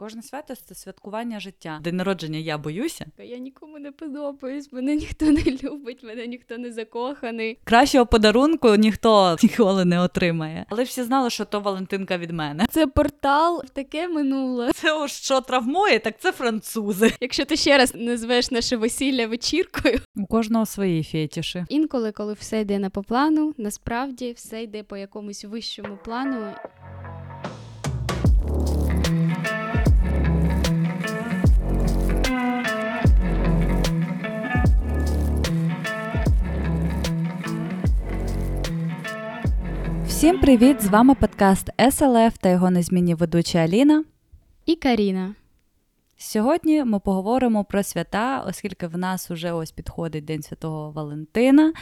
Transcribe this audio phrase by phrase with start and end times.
[0.00, 1.80] Кожне свято це святкування життя.
[1.84, 3.06] День народження я боюся.
[3.18, 7.58] Я нікому не подобаюсь, мене ніхто не любить, мене ніхто не закоханий.
[7.64, 10.66] Кращого подарунку ніхто ніколи не отримає.
[10.68, 12.66] Але всі знали, що то Валентинка від мене.
[12.70, 14.72] Це портал в таке минуле.
[14.74, 17.12] Це ось що травмує, так це французи.
[17.20, 21.64] Якщо ти ще раз назвеш наше весілля вечіркою, У кожного свої фетіші.
[21.68, 26.46] інколи, коли все йде не по плану, насправді все йде по якомусь вищому плану.
[40.20, 40.80] Всім привіт!
[40.80, 44.04] З вами подкаст СЛФ та його незмінні ведуча Аліна.
[44.66, 45.34] І Каріна.
[46.16, 51.72] Сьогодні ми поговоримо про свята, оскільки в нас уже ось підходить День Святого Валентина,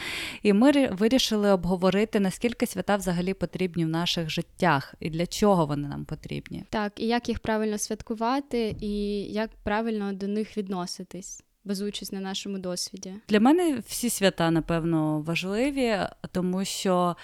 [0.43, 5.87] і ми вирішили обговорити, наскільки свята взагалі потрібні в наших життях і для чого вони
[5.87, 6.63] нам потрібні.
[6.69, 12.57] Так, і як їх правильно святкувати, і як правильно до них відноситись, базуючись на нашому
[12.57, 13.13] досвіді.
[13.29, 15.97] Для мене всі свята, напевно, важливі,
[16.31, 17.15] тому що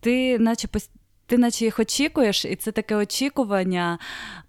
[0.00, 0.68] ти, наче
[1.26, 3.98] ти наче їх очікуєш, і це таке очікування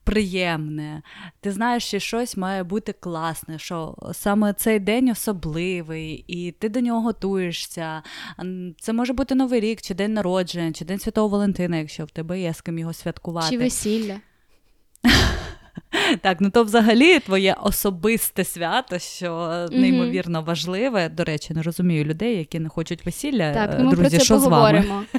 [0.03, 1.01] приємне.
[1.41, 6.79] Ти знаєш, що щось має бути класне, що саме цей день особливий, і ти до
[6.79, 8.03] нього готуєшся.
[8.79, 12.39] Це може бути Новий рік, чи день народження, чи День Святого Валентина, якщо в тебе
[12.39, 13.49] є з ким його святкувати.
[13.49, 14.17] Чи весілля?
[16.21, 21.09] Так, ну то взагалі твоє особисте свято, що неймовірно важливе.
[21.09, 23.53] До речі, не розумію людей, які не хочуть весілля.
[23.53, 24.49] Так, Е, ну ми Друзі, про це що з вами?
[24.55, 25.03] поговоримо.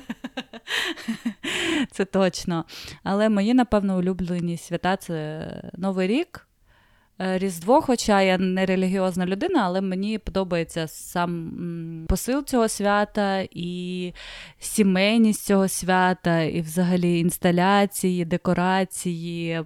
[1.92, 2.64] Це точно.
[3.02, 5.46] Але мої, напевно, улюблені свята це
[5.78, 6.45] Новий рік.
[7.20, 14.12] Е, Різдво, хоча я не релігіозна людина, але мені подобається сам посил цього свята і
[14.58, 19.60] сімейність цього свята, і взагалі інсталяції, декорації,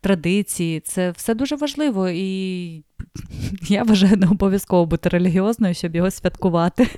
[0.00, 0.80] традиції.
[0.80, 2.82] Це все дуже важливо, і
[3.68, 6.88] я вважаю, не обов'язково бути релігіозною, щоб його святкувати.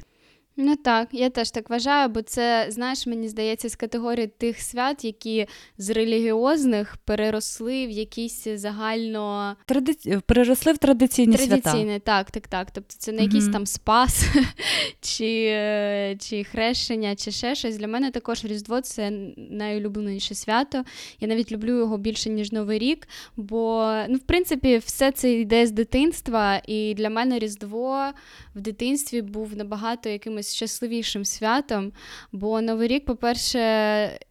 [0.59, 5.05] Ну так, я теж так вважаю, бо це, знаєш, мені здається, з категорії тих свят,
[5.05, 5.47] які
[5.79, 9.93] з релігіозних переросли в якісь загально Тради...
[10.27, 11.57] Переросли в традиційні свята.
[11.61, 12.01] традиційне.
[12.01, 12.71] Так, так, так.
[12.71, 14.25] Тобто це не якийсь там спас
[15.01, 17.77] чи, чи хрещення, чи ще щось.
[17.77, 20.85] Для мене також Різдво це найулюбленіше свято.
[21.21, 25.67] Я навіть люблю його більше, ніж Новий рік, бо, ну, в принципі, все це йде
[25.67, 28.13] з дитинства, і для мене Різдво
[28.57, 31.93] в дитинстві був набагато якимось щасливішим святом.
[32.33, 33.59] Бо Новий рік, по-перше,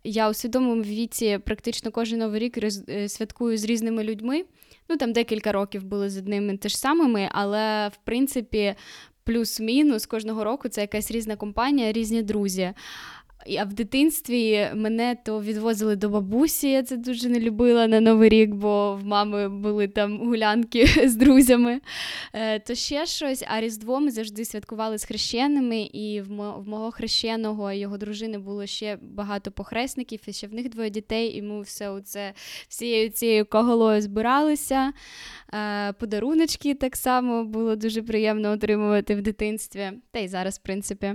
[0.04, 2.58] я у свідомому віці практично кожен новий рік
[2.90, 4.46] е, святкую з різними людьми.
[4.90, 8.76] Ну, там декілька років були з одними теж самими, але в принципі,
[9.24, 12.74] плюс-мінус кожного року це якась різна компанія, різні друзі.
[13.60, 18.30] А в дитинстві мене то відвозили до бабусі, я це дуже не любила на Новий
[18.30, 21.82] рік, бо в мами були там гулянки з друзями.
[22.34, 26.32] Е, то ще щось, а Різдво ми завжди святкували з хрещеними, і в,
[26.68, 31.38] мого хрещеного і його дружини було ще багато похресників, і ще в них двоє дітей,
[31.38, 32.34] і ми все оце
[32.68, 34.94] всією цією коголою збиралися.
[35.54, 41.14] Е, подаруночки так само було дуже приємно отримувати в дитинстві, та й зараз, в принципі.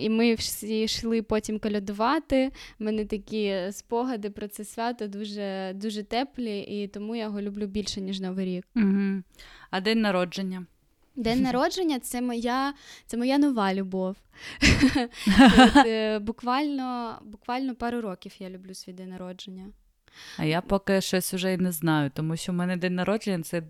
[0.00, 2.52] І ми всі йшли потім колядувати.
[2.80, 7.66] У мене такі спогади про це свято дуже, дуже теплі, і тому я його люблю
[7.66, 8.66] більше, ніж Новий рік.
[8.76, 9.22] Угу.
[9.70, 10.66] А день народження.
[11.16, 12.74] День народження це моя,
[13.06, 14.16] це моя нова любов.
[15.86, 19.66] Е, буквально, буквально пару років я люблю свій день народження.
[20.38, 23.62] А я поки щось уже й не знаю, тому що в мене день народження це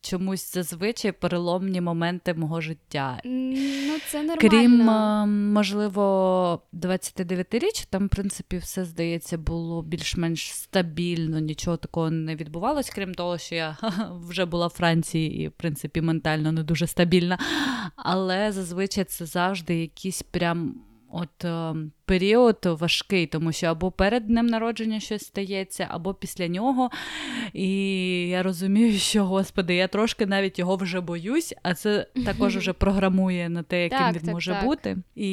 [0.00, 3.20] чомусь зазвичай переломні моменти мого життя.
[3.24, 4.40] Ну, це нормально.
[4.40, 12.36] Крім, е, можливо, 29-річ, там, в принципі, все здається було більш-менш стабільно, нічого такого не
[12.36, 13.76] відбувалось, крім того, що я
[14.28, 17.38] вже була в Франції і, в принципі, ментально не дуже стабільна.
[17.96, 20.74] Але зазвичай це завжди якийсь прям.
[21.16, 21.74] От е,
[22.06, 26.90] період важкий, тому що або перед днем народження щось стається, або після нього.
[27.52, 27.68] І
[28.28, 33.48] я розумію, що, господи, я трошки навіть його вже боюсь, а це також вже програмує
[33.48, 34.64] на те, яким Так, він так, може так.
[34.64, 34.96] бути.
[35.14, 35.30] І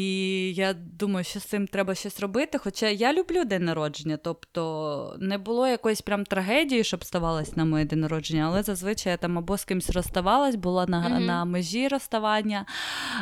[0.54, 2.58] я думаю, що з цим треба щось робити.
[2.58, 7.86] Хоча я люблю день народження, тобто не було якоїсь прям трагедії, щоб ставалось на моє
[7.86, 11.26] день народження, але зазвичай я там або з кимось розставалась, була на, Мгм.
[11.26, 12.66] на межі розставання.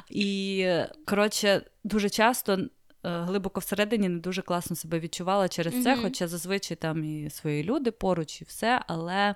[0.09, 0.65] І
[1.05, 2.57] коротше, дуже часто.
[3.05, 6.03] Е, Глибоко всередині не дуже класно себе відчувала через це, Мгм.
[6.03, 9.35] хоча зазвичай там і свої люди поруч, і все, але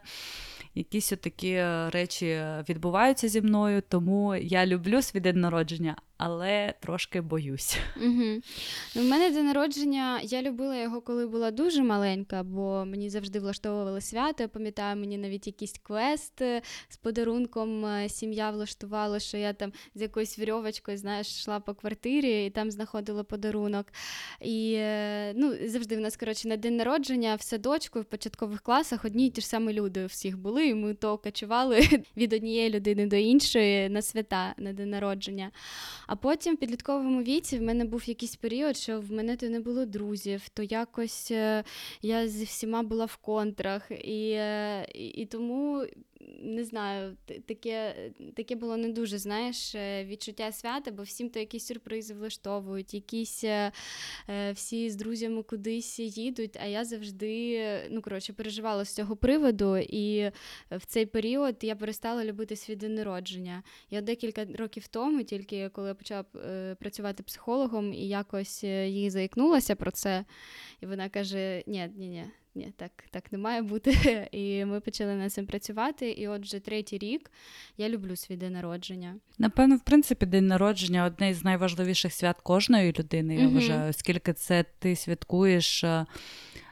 [0.76, 7.78] якісь такі речі відбуваються зі мною, тому я люблю свій день народження, але трошки боюсь.
[7.98, 8.42] Угу.
[8.96, 13.40] Ну, в мене день народження, я любила його, коли була дуже маленька, бо мені завжди
[13.40, 14.44] влаштовували свято.
[14.44, 19.74] Я пам'ятаю, мені навіть якийсь квест е, з подарунком е, сім'я влаштувала, що я там
[19.96, 23.88] з якоюсь вірьовочкою, знаєш, йшла по квартирі і там знаходила подарунок.
[24.42, 29.06] І е, ну, завжди в нас, коротше, на день народження в садочку, в початкових класах
[29.06, 31.82] одні й ті ж самі люди у всіх були, і ми то кочували
[32.18, 35.52] від однієї людини до іншої на свята на день народження.
[36.08, 39.60] А потім в підлітковому віці в мене був якийсь період, що в мене то не
[39.60, 41.64] було друзів, то якось е,
[42.02, 45.86] я зі всіма була в контрах, і, е, і, і тому.
[46.40, 47.96] Не знаю, таке
[48.36, 53.44] таке було не дуже, знаєш, е, відчуття свята, бо всім то якісь сюрпризи влаштовують, якісь
[53.44, 53.72] е,
[54.54, 56.58] всі з друзями кудись їдуть.
[56.62, 57.60] А я завжди
[57.90, 60.32] ну, коротше, переживала з цього приводу, і
[60.72, 63.64] в цей період я перестала любити свій день народження.
[63.90, 69.10] Я декілька років тому, тільки коли я почала е, працювати психологом і якось е, їй
[69.10, 70.26] заікнулася про це,
[70.82, 72.24] і вона каже: Ні, ні, ні.
[72.56, 74.28] Ні, так так не має бути.
[74.32, 76.12] І ми почали над цим працювати.
[76.12, 77.32] І от вже третій рік
[77.78, 79.16] я люблю свій день народження.
[79.38, 83.36] Напевно, в принципі, день народження одне з найважливіших свят кожної людини.
[83.36, 86.06] Я вважаю, оскільки це ти святкуєш е,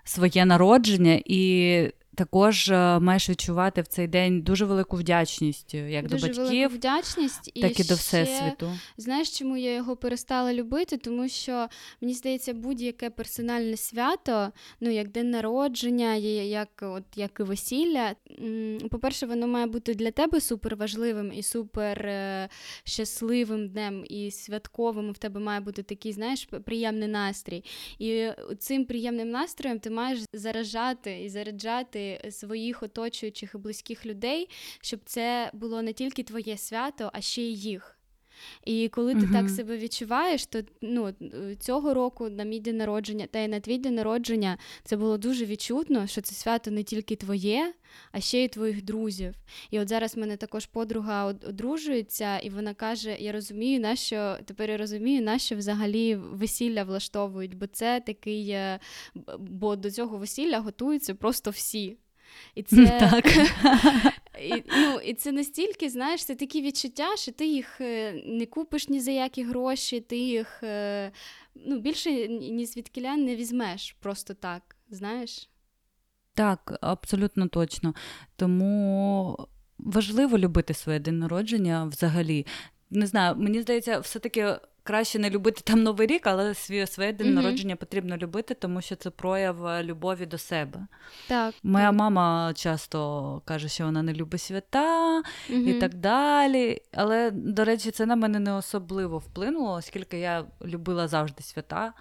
[0.03, 6.07] своє народження і також е, маєш відчувати в цей день дуже велику вдячність е, як
[6.07, 8.71] дуже до батьків, велику вдячність так і, і до всесвіту.
[8.97, 10.97] Знаєш, чому я його перестала любити?
[10.97, 11.67] Тому що
[12.01, 18.15] мені здається, будь-яке персональне свято, ну як день народження, як от як і весілля.
[18.91, 22.49] По-перше, воно має бути для тебе супер важливим і супер е,
[22.83, 25.11] щасливим днем і святковим.
[25.11, 27.63] В тебе має бути такий, знаєш, приємний настрій.
[27.99, 28.27] І
[28.59, 32.00] цим приємним настроєм ти маєш заражати і заряджати
[32.31, 34.49] своїх оточуючих і близьких людей,
[34.81, 38.00] щоб це було не тільки твоє свято, а ще й їх.
[38.65, 41.13] І коли ти так себе відчуваєш, то ну,
[41.59, 45.45] цього року на мій день народження та й на твій день народження це було дуже
[45.45, 47.73] відчутно, що це свято не тільки твоє,
[48.11, 49.33] а ще й твоїх друзів.
[49.71, 54.37] І от зараз в мене також подруга одружується, і вона каже: Я розумію, на що
[54.45, 58.79] тепер я розумію, на що взагалі весілля влаштовують, бо це такий, е,
[59.39, 61.97] бо до цього весілля готуються просто всі.
[62.55, 63.25] І це так.
[64.41, 68.89] і, ну, і це настільки, знаєш, це такі відчуття, що ти їх е, не купиш
[68.89, 71.11] ні за які гроші, ти їх е,
[71.55, 75.49] ну, більше ні звідкіля не візьмеш просто так, знаєш?
[76.33, 77.93] Так, абсолютно точно.
[78.35, 79.37] Тому
[79.77, 82.45] важливо любити своє день народження взагалі.
[82.89, 87.27] Не знаю, мені здається, все-таки краще не любити там Новий рік, але свій своє день
[87.27, 87.33] mm-hmm.
[87.33, 90.87] народження потрібно любити, тому що це прояв е, любові до себе.
[91.27, 91.95] Так, Моя так.
[91.95, 95.67] мама часто каже, що вона не любить свята mm-hmm.
[95.67, 96.81] і так далі.
[96.93, 101.93] Але, до речі, це на мене не особливо вплинуло, оскільки я любила завжди свята,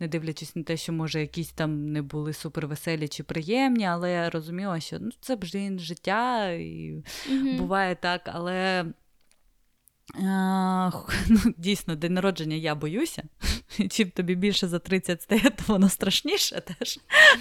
[0.00, 4.30] не дивлячись на те, що, може, якісь там не були супервеселі чи приємні, але я
[4.30, 7.58] розуміла, що ну, це блін, життя, і mm-hmm.
[7.58, 8.86] буває так, але.
[10.14, 10.90] А,
[11.28, 13.22] ну, Дійсно, день народження я боюся.
[13.90, 16.98] Чим тобі більше за 30 стає, то воно страшніше теж.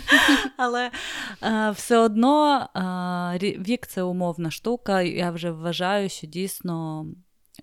[0.58, 0.92] Але
[1.40, 5.02] а, все одно а, вік це умовна штука.
[5.02, 7.06] Я вже вважаю, що дійсно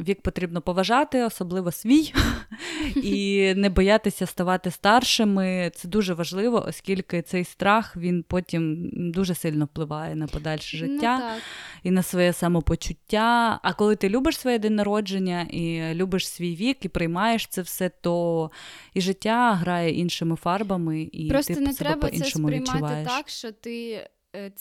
[0.00, 2.12] Вік потрібно поважати, особливо свій,
[2.96, 5.72] і не боятися ставати старшими.
[5.74, 11.18] Це дуже важливо, оскільки цей страх він потім дуже сильно впливає на подальше ну життя
[11.18, 11.40] ну,
[11.82, 13.60] і на своє самопочуття.
[13.62, 17.88] А коли ти любиш своє день народження і любиш свій вік, і приймаєш це все,
[17.88, 18.50] то
[18.94, 23.08] і життя грає іншими фарбами, і Просто ти не себе треба по-іншому це сприймати відчуваєш.
[23.08, 24.06] так, що ти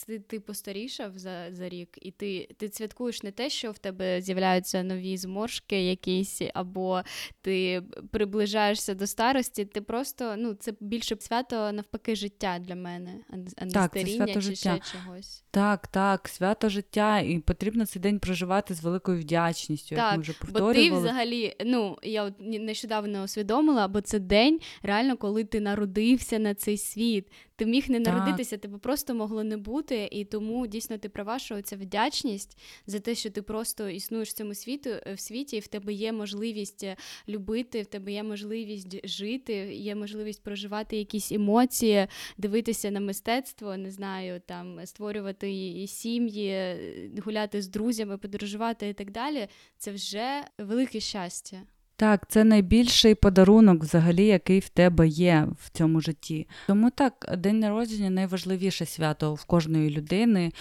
[0.06, 4.20] ти, ти постарішав за за рік, і ти ти святкуєш не те, що в тебе
[4.20, 7.02] з'являються нові зморшки якісь, або
[7.42, 9.64] ти приближаєшся до старості.
[9.64, 13.14] Ти просто ну це більше свято навпаки життя для мене,
[13.58, 14.80] а не так, старіння це чи життя.
[14.82, 15.44] ще чогось.
[15.50, 19.96] Так, так, свято життя, і потрібно цей день проживати з великою вдячністю.
[19.96, 20.74] Так, як ми вже повторювали.
[20.74, 26.38] Бо ти взагалі, ну я от нещодавно усвідомила, бо це день реально, коли ти народився
[26.38, 27.28] на цей світ.
[27.56, 31.62] Ти міг не народитися, тебе просто могло не бути, і тому дійсно ти права, що
[31.62, 35.60] ця вдячність за те, що ти просто існуєш в цьому світу е, в світі, і
[35.60, 36.96] в тебе є можливість е,
[37.28, 42.06] любити, в тебе є можливість жити, є можливість проживати якісь емоції,
[42.38, 48.94] дивитися на мистецтво, не знаю, там створювати і сім'ї, е, гуляти з друзями, подорожувати і
[48.94, 49.48] так далі.
[49.78, 51.62] Це вже велике щастя.
[51.96, 56.48] Так, це найбільший подарунок, взагалі, який в тебе є в цьому житті.
[56.66, 60.52] Тому так, день народження найважливіше свято в кожної людини,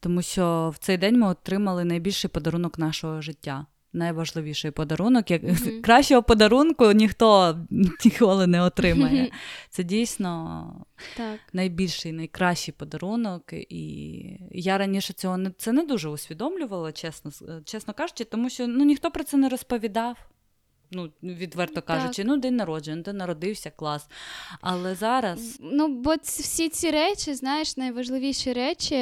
[0.00, 3.66] тому що в цей день ми отримали найбільший подарунок нашого життя.
[3.92, 5.30] найважливіший подарунок.
[5.30, 5.42] Як...
[5.42, 5.82] Мгм.
[5.82, 7.58] Кращого подарунку ніхто
[8.04, 9.30] ніколи не отримає.
[9.70, 11.40] Це дійсно Так.
[11.52, 13.52] найбільший, найкращий подарунок.
[13.52, 17.30] І я раніше цього не це не дуже усвідомлювала, чесно,
[17.64, 20.16] чесно кажучи, тому що ну, ніхто про це не розповідав.
[20.92, 21.84] Ну, відверто Так.
[21.84, 24.08] кажучи, ну, день народження, ти народився, клас.
[24.60, 25.58] Але зараз.
[25.60, 28.94] Ну, бо всі ці речі, знаєш, найважливіші речі,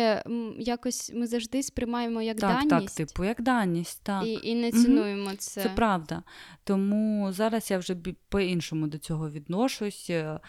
[0.59, 4.27] якось ми завжди сприймаємо як Так, так, даність типу, як даність, так.
[4.27, 5.63] і, і не цінуємо це.
[5.63, 6.23] Це правда.
[6.65, 7.97] Тому зараз я вже
[8.29, 10.11] по-іншому до цього відношусь.
[10.11, 10.41] е,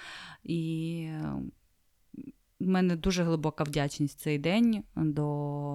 [0.44, 1.08] І
[2.60, 5.26] в мене дуже глибока вдячність цей день до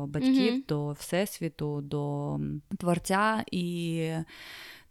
[0.09, 0.63] батьків, Мгм.
[0.69, 2.39] до Всесвіту, до
[2.79, 3.45] Творця.
[3.53, 4.11] І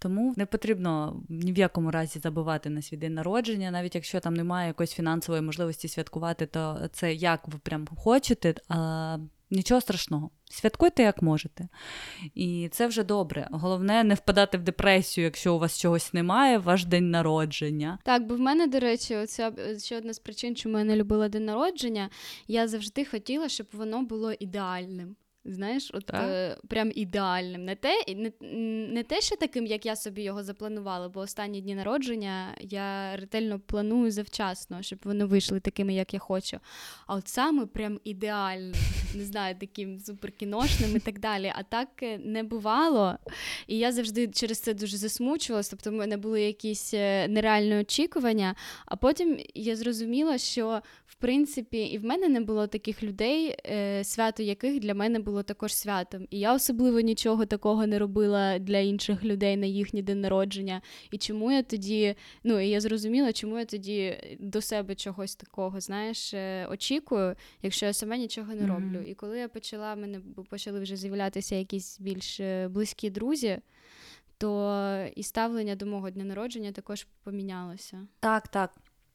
[0.03, 4.33] тому не потрібно ні в якому разі забувати на свій день народження, навіть якщо там
[4.33, 8.55] немає якоїсь фінансової можливості святкувати, то це як ви прям хочете.
[8.69, 9.17] А,
[9.51, 10.29] нічого страшного.
[10.51, 11.67] Святкуйте як можете.
[12.35, 13.47] І це вже добре.
[13.51, 17.99] Головне не впадати в депресію, якщо у вас чогось немає, ваш день народження.
[18.03, 20.95] Так, бо в мене, до речі, оця е, ще одна з причин, чому я не
[20.95, 22.09] любила день народження.
[22.47, 25.15] Я завжди хотіла, щоб воно було ідеальним.
[25.45, 27.65] Знаєш, от е, прям ідеальним.
[27.65, 28.31] Не те, не,
[28.87, 33.59] не те, що таким, як я собі його запланувала, бо останні дні народження я ретельно
[33.59, 36.59] планую завчасно, щоб вони вийшли такими, як я хочу.
[37.07, 38.73] А от саме прям ідеальним,
[39.15, 41.53] не знаю, таким суперкіношним і так далі.
[41.55, 43.17] А так е, не бувало.
[43.67, 45.71] І я завжди через це дуже засмучувалася.
[45.71, 48.55] Тобто, в мене були якісь е, нереальні очікування.
[48.85, 54.03] А потім я зрозуміла, що в принципі і в мене не було таких людей, е,
[54.03, 56.27] свято яких для мене було також святом.
[56.29, 60.81] І я особливо нічого такого не робила для інших людей на їхній день народження.
[61.11, 65.79] І чому я тоді, ну і я зрозуміла, чому я тоді до себе чогось такого,
[65.79, 68.99] знаєш, е, очікую, якщо я сама нічого не роблю.
[69.07, 73.59] І коли я почала, мене почали вже з'являтися якісь більш е, близькі друзі.
[74.37, 78.07] То і ставлення до мого дня народження також помінялося.
[78.19, 78.71] Так, так.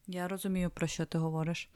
[0.06, 1.70] Я розумію, про що ти говориш.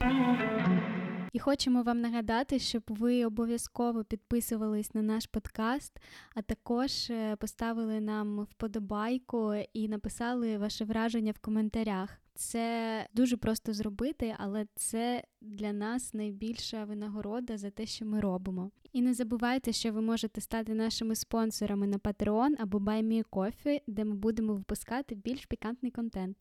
[1.33, 5.99] І хочемо вам нагадати, щоб ви обов'язково підписувались на наш подкаст,
[6.35, 12.09] а також е, поставили нам вподобайку і написали ваше враження в коментарях.
[12.35, 18.71] Це дуже просто зробити, але це для нас найбільша винагорода за те, що ми робимо.
[18.91, 24.15] І не забувайте, що ви можете стати нашими спонсорами на Patreon або BuyMeACoffee, де ми
[24.15, 26.37] будемо випускати більш пікантний контент.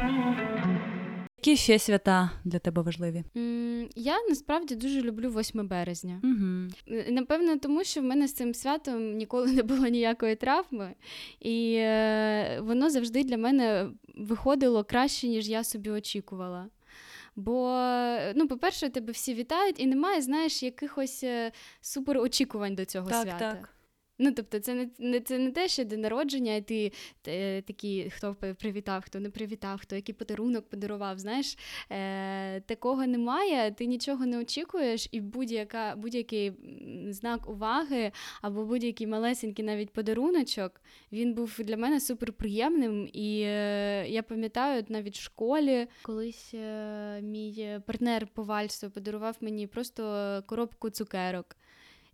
[1.44, 3.24] Які ще свята для тебе важливі?
[3.96, 6.20] Я насправді дуже люблю 8 березня.
[6.24, 6.96] Угу.
[7.08, 10.94] Напевно, тому що в мене з цим святом ніколи не було ніякої травми,
[11.40, 16.66] і е, воно завжди для мене виходило краще, ніж я собі очікувала.
[17.36, 23.10] Бо, е, ну, по-перше, тебе всі вітають, і немає, знаєш, якихось е, суперочікувань до цього
[23.10, 23.38] Так, свята.
[23.38, 23.71] так.
[24.24, 26.92] Ну, тобто, це не, не це не те, що день народження, і ти
[27.28, 31.18] е, такий, хто привітав, хто не привітав, хто який подарунок подарував.
[31.18, 31.58] Знаєш,
[31.90, 36.52] е, такого немає, ти нічого не очікуєш, і будь-яка, будь-який
[37.08, 38.12] знак уваги
[38.42, 40.80] або будь-який малесенький навіть подаруночок,
[41.12, 43.08] він був для мене суперприємним.
[43.12, 49.66] І е, я пам'ятаю, навіть в школі колись е, мій партнер по вальсу подарував мені
[49.66, 51.56] просто коробку цукерок.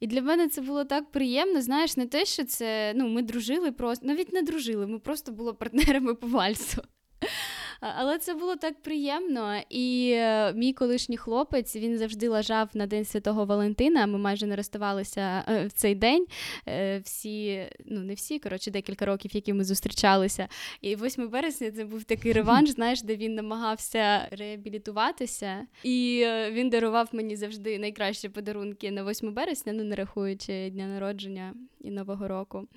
[0.00, 1.62] І для мене це було так приємно.
[1.62, 5.54] Знаєш, не те, що це ну, ми дружили просто, навіть не дружили, ми просто були
[5.54, 6.82] партнерами по вальсу.
[7.80, 9.60] Але це було так приємно.
[9.70, 14.06] І е, мій колишній хлопець він завжди лажав на День Святого Валентина.
[14.06, 16.26] Ми майже не розставалися е, в цей день.
[16.68, 20.48] Е, Всі, ну не всі, коротше, декілька років, які ми зустрічалися.
[20.80, 25.66] І 8 березня це був такий реванш, знаєш, де він намагався реабілітуватися.
[25.82, 31.54] І він дарував мені завжди найкращі подарунки на 8 березня, ну не рахуючи дня народження
[31.80, 32.68] і Нового року.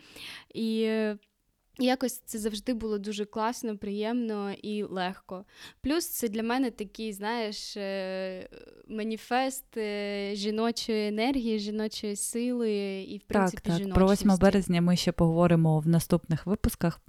[0.54, 0.90] І
[1.80, 5.46] е, Якось це завжди було дуже класно, приємно і легко.
[5.82, 8.50] Плюс це для мене такий, знаєш, е,
[8.88, 13.94] маніфест е, жіночої енергії, жіночої сили і, в принципі, так, так.
[13.94, 17.02] Про 8 березня ми ще поговоримо в наступних випусках.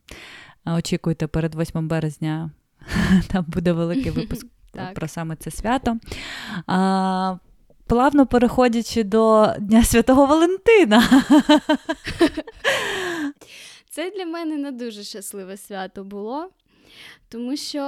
[0.64, 2.50] Очікуйте перед 8 березня.
[3.28, 4.47] Там буде великий випуск
[4.95, 5.99] про саме це свято.
[6.66, 7.37] А,
[7.87, 11.02] плавно переходячи до Дня Святого Валентина.
[13.92, 16.50] Це для мене не дуже щасливе свято було.
[17.28, 17.80] Тому що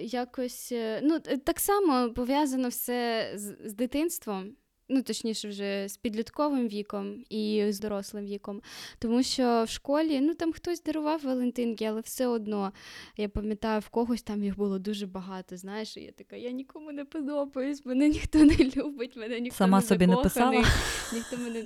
[0.00, 4.52] якось е, ну, так само пов'язано все з, з дитинством,
[4.88, 8.62] ну точніше, вже з підлітковим віком і з дорослим віком.
[8.98, 12.72] Тому що в школі ну там хтось дарував Валентинки, але все одно
[13.16, 15.56] я пам'ятаю, в когось там їх було дуже багато.
[15.56, 19.80] Знаєш, і я така, я нікому не подобаюсь, мене ніхто не любить, мене ніхто Сама
[19.80, 20.64] не собі не писала?
[21.12, 21.64] ніхто мене.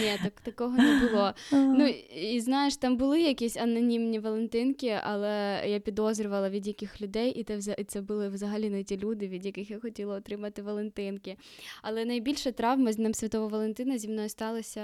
[0.00, 1.32] Ні, так такого не було.
[1.52, 7.44] Ну і знаєш, там були якісь анонімні Валентинки, але я підозрювала від яких людей, і
[7.44, 11.36] це і це були взагалі не ті люди, від яких я хотіла отримати Валентинки.
[11.82, 14.82] Але найбільша травма з Днем Святого Валентина зі мною сталася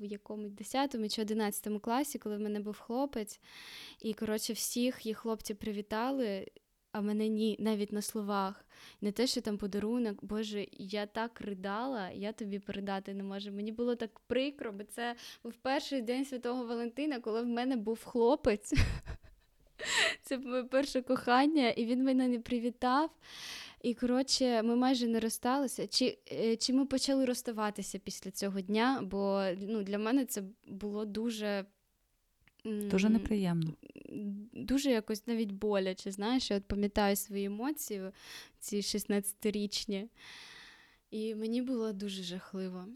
[0.00, 3.40] в якомусь 10 чи 11 класі, коли в мене був хлопець.
[4.02, 6.46] І коротше, всіх їх хлопці привітали
[6.92, 8.64] а мене ні, навіть на словах.
[9.00, 13.52] Не те, що там подарунок, Боже, я так ридала, я тобі передати не можу.
[13.52, 18.04] Мені було так прикро, бо це був перший день Святого Валентина, коли в мене був
[18.04, 18.72] хлопець.
[20.22, 23.10] Це моє перше кохання, і він мене не привітав.
[23.82, 25.86] І, коротше, ми майже не розсталися.
[25.86, 29.00] Чи е, чи ми почали розставатися після цього дня?
[29.02, 31.64] Бо ну, для мене це було дуже
[32.64, 33.72] Дуже неприємно.
[34.52, 36.10] Дуже якось навіть боляче.
[36.10, 38.02] Знаєш, я от пам'ятаю свої емоції,
[38.58, 40.08] ці 16-річні,
[41.10, 42.86] і мені було дуже жахливо.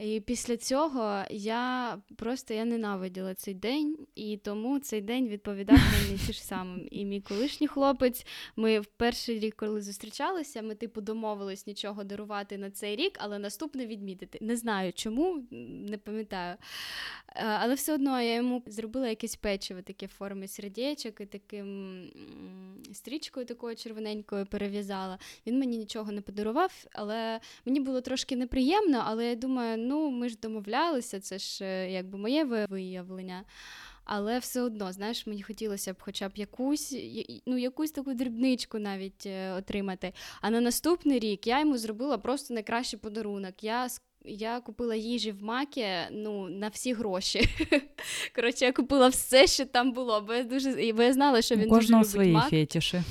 [0.00, 6.18] І після цього я просто я ненавиділа цей день, і тому цей день відповідав мені
[6.26, 6.88] ті ж самим.
[6.90, 8.26] І мій колишній хлопець,
[8.56, 13.38] ми в перший рік, коли зустрічалися, ми типу домовились нічого дарувати на цей рік, але
[13.38, 14.38] наступне відмітити.
[14.42, 15.44] Не знаю чому,
[15.90, 16.56] не пам'ятаю.
[17.36, 22.10] Е, але все одно я йому зробила якесь печиво, таке в формі сердечок і таким
[22.92, 25.18] стрічкою такою червоненькою перев'язала.
[25.46, 30.28] Він мені нічого не подарував, але мені було трошки неприємно, але я думаю, ну ми
[30.28, 33.44] ж домовлялися, це ж е, якби моє виявлення.
[34.04, 36.96] Але все одно, знаєш, мені хотілося б хоча б якусь
[37.46, 40.12] ну, якусь таку дрібничку навіть е, отримати.
[40.40, 43.64] А на наступний рік я йому зробила просто найкращий подарунок.
[43.64, 43.88] Я
[44.24, 47.48] я купила їжі в макі ну, на всі гроші.
[48.34, 51.72] Коротше, я купила все, що там було, бо я дуже бо я знала, що він
[51.72, 52.50] У дуже любить свої мак.
[52.50, 53.02] фетіші.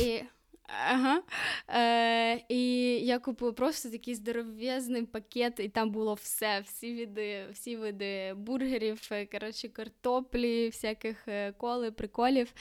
[0.00, 0.22] І...
[0.68, 1.22] Ага.
[1.68, 7.76] Е, І я купила просто такий здоров'язний пакет, і там було все, всі види всі
[7.76, 12.52] види бургерів, е, коротше, картоплі, всяких е, коли, приколів.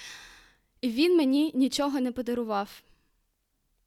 [0.82, 2.82] І він мені нічого не подарував.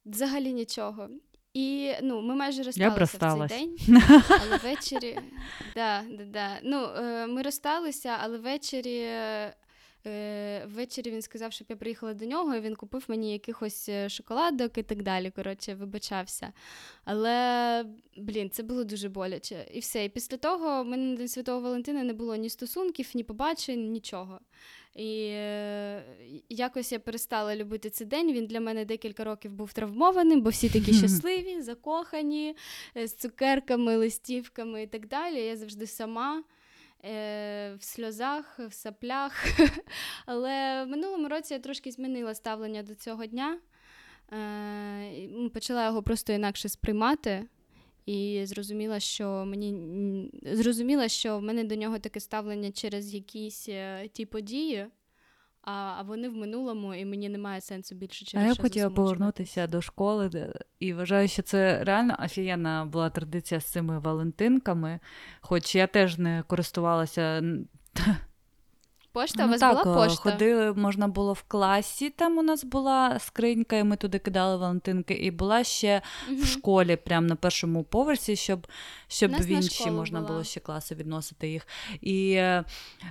[0.05, 1.09] Взагалі нічого.
[1.55, 3.77] І ну, ми майже розсталися в цей день,
[4.29, 5.19] але ввечері.
[5.75, 6.59] Да, да, да.
[6.63, 9.09] Ну, е, Ми розсталися, але ввечері
[10.67, 14.79] Ввечері він сказав, щоб я приїхала до нього, і він купив мені якихось е, шоколадок
[14.79, 15.31] і так далі.
[15.31, 16.53] Коротше, вибачався.
[17.05, 17.85] Але,
[18.17, 19.67] блін, це було дуже боляче.
[19.73, 20.05] І все.
[20.05, 23.93] І після того в мене на День Святого Валентина не було ні стосунків, ні побачень,
[23.93, 24.41] нічого.
[24.95, 26.05] І е,
[26.49, 28.33] якось я перестала любити цей день.
[28.33, 32.57] Він для мене декілька років був травмованим, бо всі такі щасливі, закохані,
[32.97, 35.45] е, з цукерками, листівками і так далі.
[35.45, 36.43] Я завжди сама.
[37.09, 39.45] Е, в сльозах, в саплях.
[40.27, 43.59] Але в минулому році я трошки змінила ставлення до цього дня.
[44.33, 47.47] Е, почала його просто інакше сприймати.
[48.07, 54.09] І зрозуміла, що мені зрозуміла, що в мене до нього таке ставлення через якісь е,
[54.13, 54.87] ті події,
[55.67, 59.67] а вони в минулому, і мені немає сенсу більше через А я б хотіла повернутися
[59.67, 65.01] до школи, і вважаю, що це реально офігенна була традиція з цими Валентинками,
[65.41, 67.43] хоч я теж не користувалася
[69.17, 70.31] Пошта ну, у вас так, була пошта?
[70.31, 72.11] Ходили, можна було в класі.
[72.11, 75.15] Там у нас була скринька, і ми туди кидали Валентинки.
[75.15, 76.43] І була ще угу.
[76.43, 78.67] в школі, прямо на першому поверсі, щоб
[79.09, 80.31] щоб в інші можна була.
[80.31, 81.67] було ще класи відносити їх.
[82.01, 82.65] І е,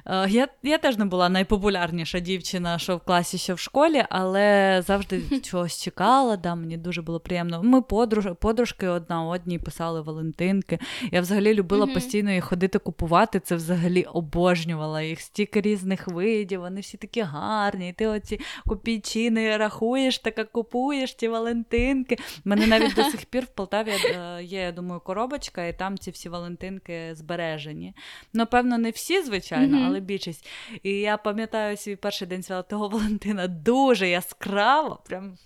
[0.05, 4.81] е, я я теж не була найпопулярніша дівчина, що в класі, що в школі, але
[4.87, 6.37] завжди чогось чекала.
[6.37, 7.63] Да, Мені дуже було приємно.
[7.63, 10.79] Ми подруж, подружки одна одній писали Валентинки.
[11.11, 11.93] Я взагалі любила угу.
[11.93, 13.39] постійно їх ходити купувати.
[13.39, 17.89] Це взагалі обожнювала їх стільки різних різних видів, вони всі такі гарні.
[17.89, 22.17] І ти оці копійчини рахуєш, така купуєш ті Валентинки.
[22.45, 25.97] У мене навіть до сих пір в Полтаві е, є, я думаю, коробочка, і там
[25.97, 27.93] ці всі Валентинки збережені.
[28.33, 29.85] Ну, певно, не всі, звичайно, mm-hmm.
[29.85, 30.47] але більшість.
[30.83, 34.99] І я пам'ятаю свій перший день Святого Валентина дуже яскраво.
[35.07, 35.37] Прям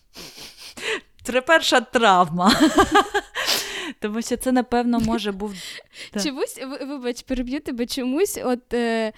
[1.23, 2.51] це перша травма.
[3.99, 5.53] Тому що це, напевно, може був.
[6.23, 8.39] Чомусь, вибач, переб'ю тебе чомусь.
[8.43, 8.73] от...
[8.73, 9.13] Е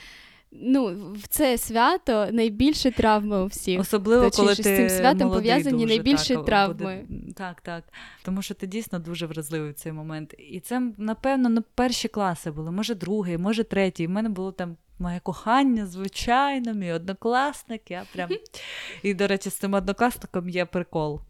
[0.52, 3.80] ну, в це свято найбільше травми у всіх.
[3.80, 7.06] Особливо, Та, коли ти з цим святом пов'язані найбільші так, травми.
[7.10, 7.34] Буде...
[7.34, 7.84] Так, так.
[8.24, 10.36] Тому що ти дійсно дуже вразливий в цей момент.
[10.38, 14.08] І це, напевно, ну, перші класи були, може, другий, може, третій.
[14.08, 14.78] У мене було там.
[15.00, 17.92] Моє кохання, звичайно, мій однокласник.
[17.92, 18.30] Я прям...
[19.04, 21.22] І, до речі, з цим однокласником є прикол.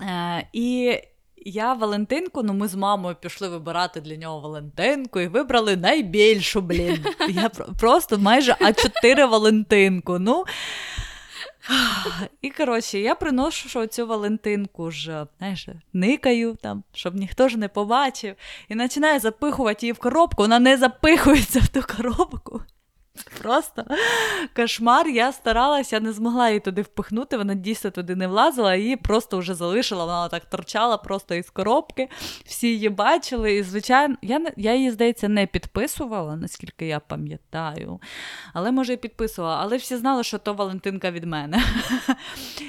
[0.00, 0.98] Е, І
[1.50, 7.04] я Валентинку, ну ми з мамою пішли вибирати для нього Валентинку і вибрали найбільшу, блін.
[7.28, 7.48] Я
[7.80, 10.18] просто майже А4 Валентинку.
[10.18, 10.44] Ну,
[12.42, 18.34] І коротше, я приношу цю Валентинку ж, знаєш, никаю там, щоб ніхто ж не побачив,
[18.68, 20.42] і починаю запихувати її в коробку.
[20.42, 22.62] Вона не запихується в ту коробку.
[23.42, 23.84] Просто
[24.56, 25.08] кошмар.
[25.08, 29.54] Я старалася, не змогла її туди впихнути, вона дійсно туди не влазила, її просто вже
[29.54, 32.08] залишила, вона так торчала просто із коробки.
[32.44, 33.54] Всі її бачили.
[33.54, 38.00] І, звичайно, я я її, здається, не підписувала, наскільки я пам'ятаю.
[38.52, 39.58] Але, може, і підписувала.
[39.60, 41.62] Але всі знали, що то Валентинка від мене.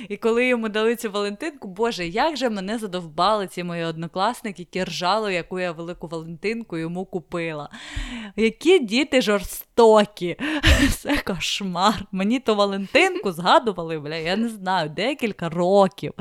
[0.10, 4.84] І коли йому дали цю Валентинку, Боже, як же мене задовбали ці мої однокласники, які
[4.84, 7.70] ржали, яку я велику Валентинку йому купила.
[8.36, 10.37] Які діти жорстокі.
[10.97, 12.06] Це кошмар.
[12.12, 16.13] Мені то Валентинку згадували, бля, я не знаю, декілька років.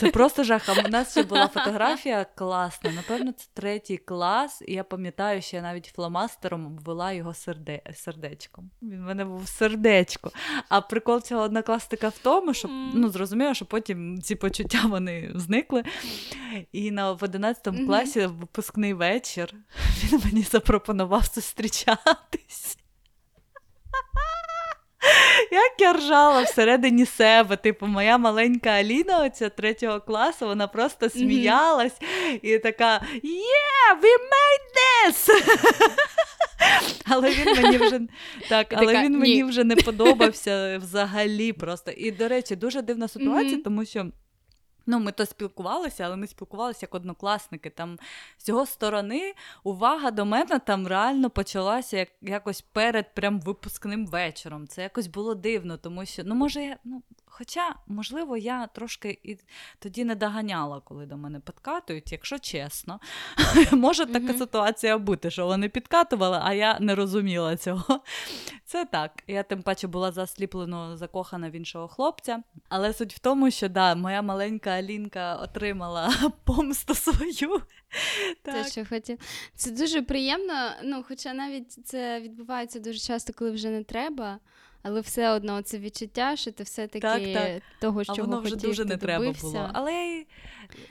[0.00, 0.68] Це просто жах.
[0.68, 2.92] А У нас ще була фотографія класна.
[2.92, 7.82] Напевно, це третій клас, і я пам'ятаю, що я навіть фломастером обвела його серде...
[7.94, 8.70] сердечком.
[8.82, 10.30] Він в мене був сердечко.
[10.68, 15.84] А прикол цього однокласника в тому, що ну, зрозуміло, що потім ці почуття вони зникли.
[16.72, 17.86] І на в 11 mm-hmm.
[17.86, 19.54] класі випускний вечір
[20.04, 22.79] він мені запропонував зустрічатись.
[25.52, 31.92] Як я ржала всередині себе, типу, моя маленька Аліна, оця третього класу, вона просто сміялась
[31.92, 32.40] mm-hmm.
[32.42, 35.30] і така Yeah, we made this!
[37.06, 38.00] Але він мені вже
[38.48, 41.90] так, але така, він мені вже не подобався взагалі просто.
[41.90, 43.64] І, до речі, дуже дивна ситуація, mm-hmm.
[43.64, 44.06] тому що.
[44.86, 47.70] Ну, ми то спілкувалися, але ми спілкувалися як однокласники.
[47.70, 47.98] Там
[48.38, 54.68] з його сторони увага до мене там реально почалася як, якось перед прям випускним вечором.
[54.68, 59.36] Це якось було дивно, тому що, ну, може, я, ну, хоча, можливо, я трошки і
[59.78, 63.00] тоді не доганяла, коли до мене підкатують, якщо чесно.
[63.72, 64.38] Може така mm-hmm.
[64.38, 68.00] ситуація бути, що вони підкатували, а я не розуміла цього.
[68.64, 69.22] Це так.
[69.26, 72.42] Я тим паче була засліплено закохана в іншого хлопця.
[72.68, 76.14] Але суть в тому, що да, моя маленька Алінка отримала
[76.44, 77.62] помсту свою.
[78.42, 78.54] Так.
[78.54, 79.18] Те, що хотів.
[79.54, 84.38] Це дуже приємно, ну, хоча навіть це відбувається дуже часто, коли вже не треба.
[84.82, 87.62] Але все одно це відчуття, що ти все-таки так, так.
[87.80, 89.46] того, що воно вже хотів, дуже не треба добився.
[89.46, 89.70] було.
[89.72, 90.24] Але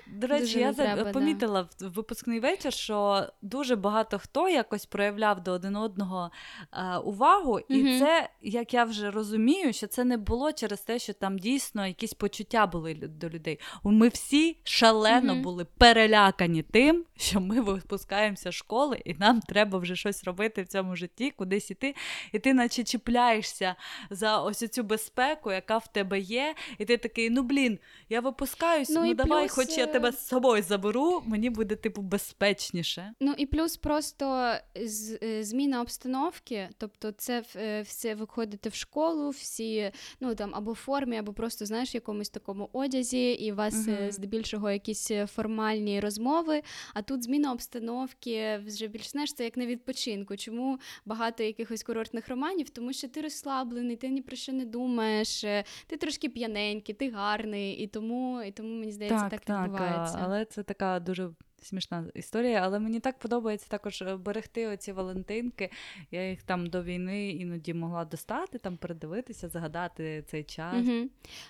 [0.08, 1.88] до речі, дуже я треба, помітила да.
[1.88, 6.32] в випускний вечір, що дуже багато хто якось проявляв до один одного
[6.74, 11.00] е, увагу, і mm це, як я вже розумію, що це не було через те,
[11.00, 13.60] що там дійсно якісь почуття були до людей.
[13.84, 19.80] Ми всі шалено mm були перелякані тим, що ми випускаємося з школи, і нам треба
[19.80, 21.96] вже щось робити в цьому житті, кудись іти,
[22.32, 23.76] і ти наче чіпляєшся
[24.10, 28.90] за ось цю безпеку, яка в тебе є, і ти такий, ну блін, я випускаюсь,
[28.90, 29.52] ну, ну давай, плюс...
[29.52, 33.14] хоч я тебе з собою заберу, мені буде типу безпечніше.
[33.20, 39.30] Ну і плюс просто з, е, зміна обстановки, тобто це е, все виходите в школу,
[39.30, 43.56] всі ну там або в формі, або просто знаєш в якомусь такому одязі, і у
[43.56, 46.62] вас uh здебільшого якісь формальні розмови.
[46.94, 50.38] А тут зміна обстановки вже більш знаєш, це як на відпочинку.
[50.38, 52.70] Чому багато якихось курортних романів?
[52.70, 56.96] Тому що ти розслаблений, розслаблений, ти ні про що не думаєш, е, ти трошки п'яненький,
[56.96, 60.20] ти гарний, і тому і тому мені здається, так, так, так відбувається.
[60.22, 61.30] Але це така дуже.
[61.62, 65.70] Смішна історія, але мені так подобається також е, берегти оці Валентинки.
[66.12, 70.88] Я їх там до війни іноді могла достати, там передивитися, згадати цей час.
[70.88, 71.10] Угу.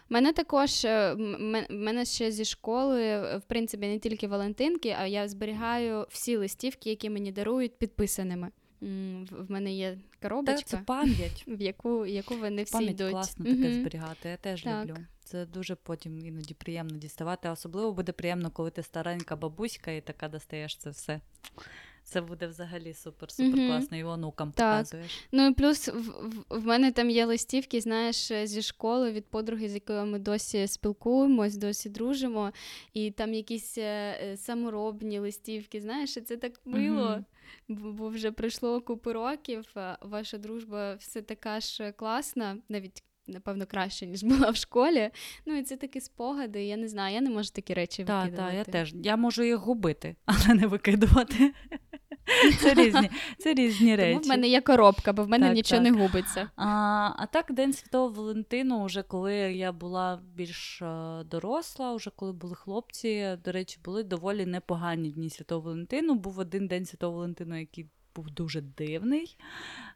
[0.10, 1.16] Мене також е,
[1.70, 7.10] мене ще зі школи, в принципі, не тільки Валентинки, а я зберігаю всі листівки, які
[7.10, 8.52] мені дарують підписаними.
[8.82, 13.12] В мене є коробочка, Так, це пам'ять, в яку яку вони всі пам'ять йдуть.
[13.12, 14.30] класно таке mm зберігати.
[14.30, 14.88] Я теж так.
[14.88, 15.04] люблю.
[15.24, 17.50] Це дуже потім іноді приємно діставати.
[17.50, 21.22] Особливо буде приємно, коли ти старенька бабуська і така достаєш це все.
[22.04, 25.24] Це буде взагалі супер-супер класно, і онукам показуєш.
[25.32, 29.70] Ну і плюс в, в, в мене там є листівки, знаєш, зі школи від подруги,
[29.70, 32.52] з якою ми досі спілкуємось, досі дружимо,
[32.94, 35.82] і там якісь е, саморобні листівки.
[35.82, 37.08] Знаєш, це так мило.
[37.08, 37.24] Mm-hmm
[37.70, 39.66] бо вже пройшло купу років.
[40.02, 43.04] Ваша дружба все така ж класна, навіть.
[43.28, 45.10] Напевно, краще, ніж була в школі.
[45.46, 46.64] Ну і це такі спогади.
[46.64, 48.58] Я не знаю, я не можу такі речі та, викидувати.
[48.58, 48.94] Так, я теж.
[49.04, 51.54] Я можу їх губити, але не викидувати.
[52.60, 54.14] Це різні це різні речі.
[54.14, 55.94] Тому в мене є коробка, бо в мене так, нічого так.
[55.94, 56.50] не губиться.
[56.56, 56.66] А
[57.18, 62.56] а так, День Святого Валентину, вже коли я була більш е, доросла, вже коли були
[62.56, 66.16] хлопці, до речі, були доволі непогані дні Святого Валентину.
[66.16, 69.38] Був один день Святого Валентину, який був дуже дивний.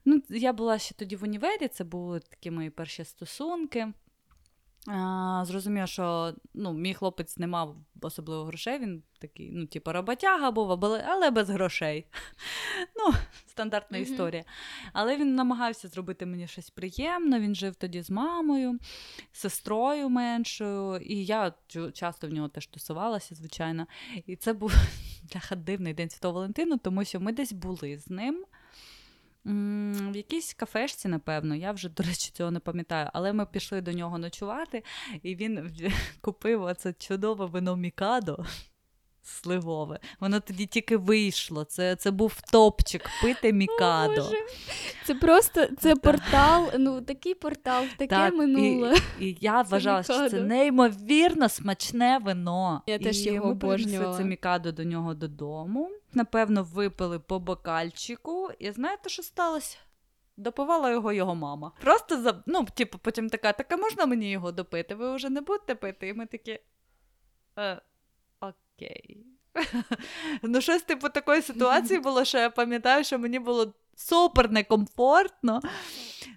[0.06, 3.94] Ну, Я була ще тоді в універі, це були такі мої перші стосунки.
[4.88, 10.52] А, зрозумів, що ну, мій хлопець не мав особливо грошей, він такий, ну, типу, роботяга
[10.52, 12.06] був, але- без грошей.
[12.96, 13.14] Ну,
[13.48, 14.08] стандартна Мгм.
[14.12, 14.44] історія.
[14.94, 17.40] Але він намагався зробити мені щось приємне.
[17.40, 18.80] Він жив тоді з мамою,
[19.32, 21.54] сестрою меншою, і я
[21.94, 23.88] часто в нього теж тусувалася, звичайно.
[24.26, 24.74] І це був
[25.56, 28.46] дивний день Святого Валентину, тому що ми десь були з ним.
[29.46, 33.92] В якійсь кафешці, напевно, я вже, до речі, цього не пам'ятаю, але ми пішли до
[33.92, 34.84] нього ночувати,
[35.24, 35.72] і він
[36.22, 38.46] купив оце чудове вино Мікадо
[39.24, 40.00] сливове.
[40.20, 41.64] Воно тоді тільки вийшло.
[41.64, 44.32] Це, це був топчик пити Мікадо.
[45.06, 48.96] Це просто це портал, ну такий портал, таке Так, минуле.
[49.20, 52.82] І, і я вважала, що це неймовірно смачне вино.
[52.88, 54.18] Я і теж його обожнювала.
[54.18, 55.92] це мікадо до нього додому.
[56.14, 58.50] Напевно, випили по бокальчику.
[58.60, 59.78] І знаєте, що сталося?
[60.38, 61.72] Допивала його його мама.
[61.82, 64.96] Просто за ну, типу, потім така, так а можна мені його допити?
[64.96, 66.08] Ви вже не будете пити?
[66.08, 66.60] І ми такі.
[67.60, 67.82] Е,
[68.84, 69.18] окей.
[70.42, 75.62] ну, щось типу такої ситуації було, що я пам'ятаю, що мені було супер некомфортно.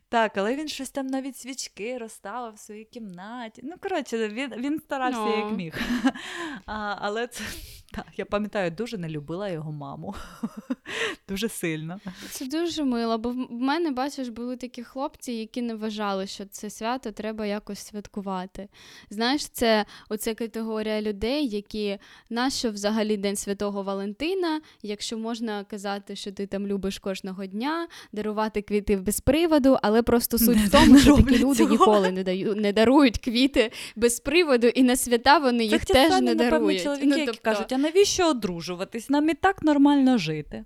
[0.09, 3.63] Так, але він щось там навіть свічки розставив в своїй кімнаті.
[3.65, 5.39] Ну, коротше, він, він старався no.
[5.39, 5.81] як міг.
[6.67, 7.45] А, але це,
[7.93, 10.15] так, я пам'ятаю, дуже не любила його маму.
[11.29, 12.01] дуже сильно.
[12.31, 16.71] Це дуже мило, бо в мене, бачиш, були такі хлопці, які не вважали, що це
[16.71, 18.69] свято треба якось святкувати.
[19.11, 21.99] Знаєш, це оця категорія людей, які
[22.31, 28.63] нащо взагалі День Святого Валентина, якщо можна казати, що ти там любиш кожного дня, дарувати
[28.63, 31.71] квіти без приводу, але просто суть Не- в тому, що такі люди цього.
[31.71, 36.21] ніколи не даю, не дарують квіти без приводу, і на свята вони їх це теж
[36.21, 36.83] не дарують.
[36.83, 39.11] чоловіки, Ну, які тобто- кажуть, а навіщо одружуватись?
[39.11, 40.65] Нам і так нормально жити.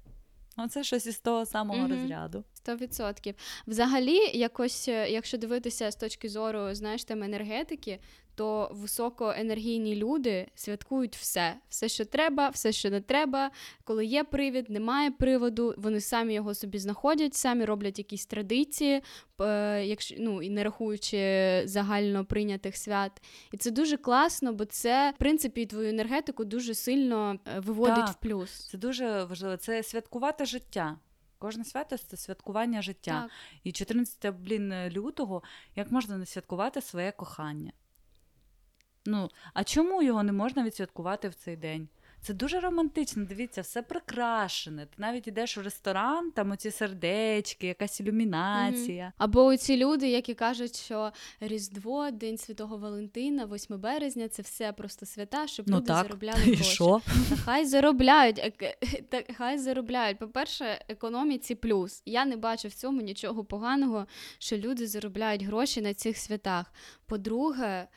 [0.57, 1.91] Оце щось із того самого Мгм.
[1.91, 2.45] розряду.
[2.63, 3.35] Сто відсотків.
[3.67, 7.99] Взагалі, якось, е, якщо дивитися з точки зору, знаєш, там енергетики,
[8.35, 13.51] то високоенергійні люди святкують все, все, що треба, все, що не треба.
[13.85, 19.03] Коли є привід, немає приводу, вони самі його собі знаходять, самі роблять якісь традиції,
[19.41, 23.23] е, якщо ну і не рахуючи загально прийнятих свят.
[23.53, 28.09] І це дуже класно, бо це в принципі твою енергетику дуже сильно е, виводить Так.
[28.09, 28.69] в плюс.
[28.71, 29.57] Це дуже важливо.
[29.57, 30.97] Це святкувати життя.
[31.41, 33.23] Кожне свято це святкування життя.
[33.23, 33.31] Так.
[33.65, 35.43] І 14 блін, лютого,
[35.77, 37.73] як можна не святкувати своє кохання?
[39.07, 41.89] Ну, а чому його не можна відсвяткувати в цей день?
[42.23, 44.87] Це дуже романтично, дивіться, все прикрашене.
[44.87, 49.13] Ти навіть йдеш у ресторан, там оці сердечки, якась ілюмінація.
[49.19, 55.07] Або ці люди, які кажуть, що Різдво, День Святого Валентина, 8 березня це все просто
[55.07, 56.75] свята, щоб Ну люди так, заробляли і гроші.
[56.75, 57.01] що?
[57.45, 58.39] Хай заробляють.
[58.39, 60.19] ек- хай заробляють.
[60.19, 62.03] По-перше, економіці плюс.
[62.07, 64.07] Я не бачу в цьому нічого поганого,
[64.39, 66.73] що люди заробляють гроші на цих святах.
[67.07, 67.89] По-друге,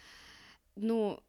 [0.75, 1.19] ну.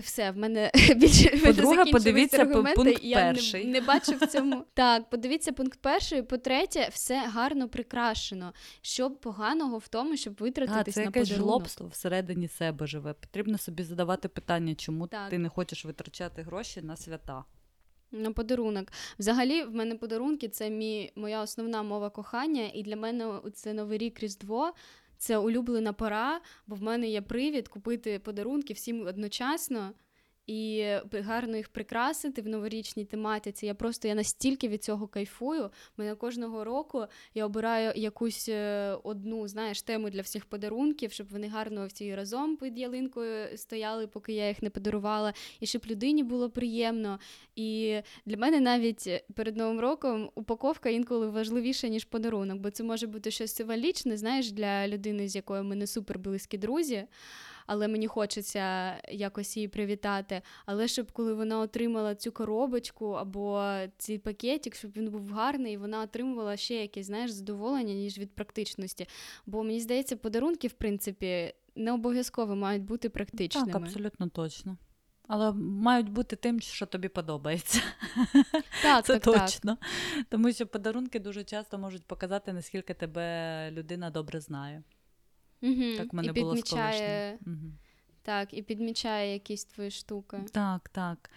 [0.00, 3.64] Все, в мене більше По-друге, подивіться пункт і я перший.
[3.64, 4.64] Не, бачу в цьому.
[4.74, 6.22] Так, подивіться пункт перший.
[6.22, 8.52] По-третє, все гарно прикрашено.
[8.82, 11.26] Що поганого в тому, щоб А, це на подарунок?
[11.26, 13.12] жлобство всередині себе живе.
[13.12, 15.30] Потрібно собі задавати питання, чому Так.
[15.30, 17.44] ти не хочеш витрачати гроші на свята.
[18.12, 18.88] На подарунок.
[19.18, 23.98] Взагалі, в мене подарунки це мій, моя основна мова кохання, і для мене це Новий
[23.98, 24.72] рік Різдво.
[25.22, 29.92] Це улюблена пора, бо в мене є привід купити подарунки всім одночасно
[30.46, 33.66] і гарно їх прикрасити в новорічній тематиці.
[33.66, 35.70] Я просто я настільки від цього кайфую.
[35.96, 41.48] Мене кожного року я обираю якусь е, одну, знаєш, тему для всіх подарунків, щоб вони
[41.48, 46.50] гарно всі разом під ялинкою стояли, поки я їх не подарувала, і щоб людині було
[46.50, 47.18] приємно.
[47.56, 53.06] І для мене навіть перед новим роком упаковка інколи важливіша, ніж подарунок, бо це може
[53.06, 57.04] бути щось символічне, знаєш, для людини, з якою ми не супер близькі друзі.
[57.72, 60.42] Але мені хочеться якось її привітати.
[60.66, 65.76] Але щоб коли вона отримала цю коробочку або цей пакетик, щоб він був гарний, і
[65.76, 69.06] вона отримувала ще якесь знаєш, задоволення, ніж від практичності.
[69.46, 73.72] Бо мені здається, подарунки, в принципі, не обов'язково мають бути практичними.
[73.72, 74.76] Так, абсолютно точно.
[75.28, 77.82] Але мають бути тим, що тобі подобається.
[78.82, 79.40] Так, Це так, так.
[79.40, 79.78] точно.
[80.28, 84.82] Тому що подарунки дуже часто можуть показати, наскільки тебе людина добре знає.
[85.62, 85.96] Угу.
[85.96, 87.38] Так в мене і було підмічає.
[87.40, 87.78] Мгм.
[88.22, 90.38] так, і підмічає якісь твої штуки.
[90.52, 91.30] Так, так.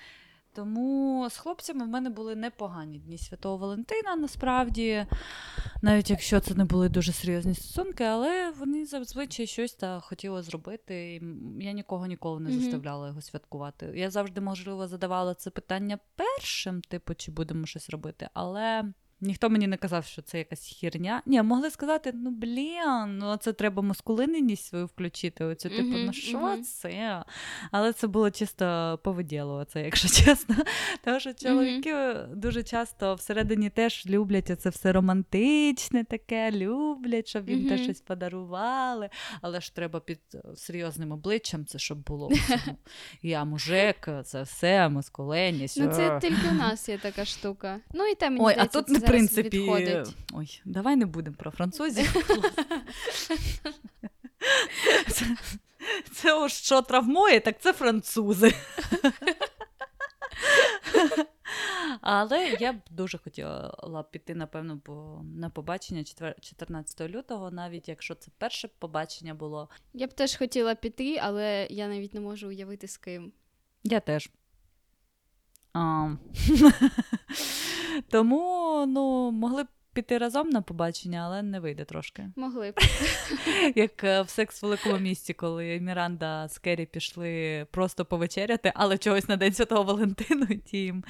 [0.55, 5.05] Тому з хлопцями в мене були непогані дні Святого Валентина, насправді,
[5.81, 11.15] навіть якщо це не були дуже серйозні стосунки, але вони зазвичай щось та хотіли зробити.
[11.15, 11.21] І
[11.59, 13.93] я нікого ніколи не заставляла його святкувати.
[13.95, 18.83] Я завжди, можливо, задавала це питання першим, типу, чи будемо щось робити, але
[19.25, 21.21] Ніхто мені не казав, що це якась херня.
[21.25, 25.45] Ні, могли сказати, ну блін, ну це треба маскулинність свою включити.
[25.45, 27.23] Оцю, типу, ну що це?
[27.71, 30.55] Але це було чисто повиділо, це, якщо чесно.
[31.03, 37.67] Тому що чоловіки дуже часто всередині теж люблять це все романтичне таке, люблять, щоб їм
[37.67, 37.83] те Мгм.
[37.83, 39.09] щось подарували.
[39.41, 42.31] Але ж треба під е, серйозним обличчям це, щоб було.
[43.21, 45.77] Я мужик, це все, маскулинність.
[45.81, 46.19] Ну, це е.
[46.19, 47.79] тільки у нас є така штука.
[47.93, 50.15] Ну і те мені здається, принципі, відходить.
[50.33, 52.15] ой, давай не будемо про французів.
[55.07, 55.25] це,
[56.13, 58.53] це ось що травмує, так це французи.
[62.01, 68.15] Але я б дуже хотіла б піти, напевно, по, на побачення 14 лютого, навіть якщо
[68.15, 69.69] це перше побачення було.
[69.93, 73.31] Я б теж хотіла піти, але я навіть не можу уявити з ким.
[73.83, 74.29] Я теж.
[78.09, 82.29] Тому ну, могли б піти разом на побачення, але не вийде трошки.
[82.35, 82.75] Могли б.
[83.75, 88.97] Як е, в секс в великому місті, коли Міранда з Керрі пішли просто повечеряти, але
[88.97, 91.03] чогось на День Святого Валентину і ті їм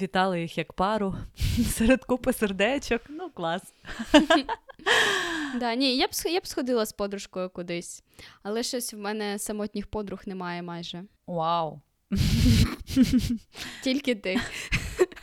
[0.00, 1.14] вітали їх як пару
[1.70, 3.02] серед купи сердечок.
[3.08, 3.62] Ну, клас.
[5.54, 8.02] Да, ні, я б, я б сходила з подружкою кудись,
[8.42, 11.04] але щось в мене самотніх подруг немає майже.
[11.26, 11.80] Вау,
[13.82, 14.40] Тільки ти.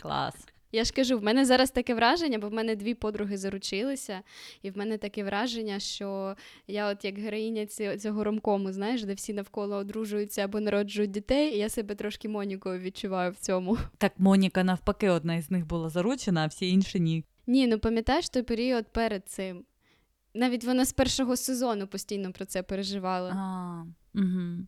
[0.02, 0.46] клас.
[0.71, 4.21] Я ж кажу, в мене зараз таке враження, бо в мене дві подруги заручилися,
[4.62, 6.36] і в мене таке враження, що
[6.67, 7.65] я, от як героїня
[7.97, 12.80] цього ромкому, знаєш, де всі навколо одружуються або народжують дітей, і я себе трошки Монікою
[12.80, 13.77] відчуваю в цьому.
[13.97, 17.23] Так Моніка навпаки, одна із них була заручена, а всі інші ні.
[17.47, 19.65] Ні, ну пам'ятаєш той період перед цим.
[20.34, 23.30] Навіть вона з першого сезону постійно про це переживала.
[23.30, 23.86] А,
[24.17, 24.67] угу.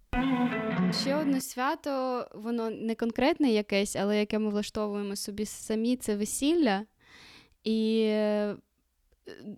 [1.02, 6.86] Ще одне свято, воно не конкретне якесь, але яке ми влаштовуємо собі самі, це весілля.
[7.64, 8.56] І е,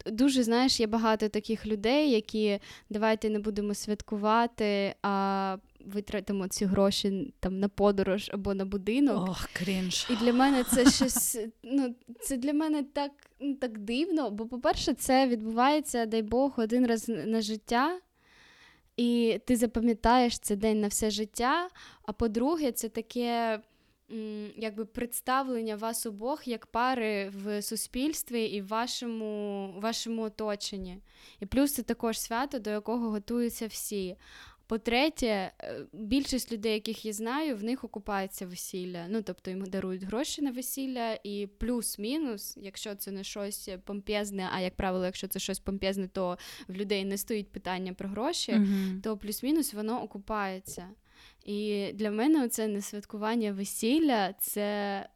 [0.05, 7.33] дуже, знаєш, є багато таких людей, які давайте не будемо святкувати, а витратимо ці гроші
[7.39, 9.29] там на подорож або на будинок.
[9.29, 10.07] Ох, крінж.
[10.09, 14.93] І для мене це щось, ну, це для мене так, ну, так дивно, бо, по-перше,
[14.93, 17.99] це відбувається, дай Бог, один раз на життя,
[19.01, 21.69] і ти запам'ятаєш цей день на все життя.
[22.03, 23.59] А по-друге, це таке
[24.57, 30.97] якби представлення вас обох як пари в суспільстві і в вашому, вашому оточенні.
[31.39, 34.15] І плюс це також свято, до якого готуються всі.
[34.71, 39.05] По-третє, е, більшість людей, яких я знаю, в них окупається весілля.
[39.09, 44.59] Ну, тобто їм дарують гроші на весілля, і плюс-мінус, якщо це не щось помпезне, а
[44.59, 49.01] як правило, якщо це щось помпезне, то в людей не стоїть питання про гроші, Мгм.
[49.03, 50.87] то плюс-мінус воно окупається.
[51.45, 55.09] І для мене це не святкування весілля, це.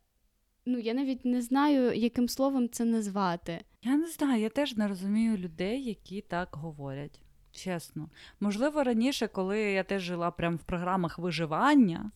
[0.66, 3.62] Ну, я навіть не знаю, яким словом це назвати.
[3.84, 7.22] Я не знаю, я теж не розумію людей, які так говорять.
[7.56, 8.10] Чесно.
[8.40, 12.12] Можливо, раніше, коли я теж жила прямо в програмах виживання,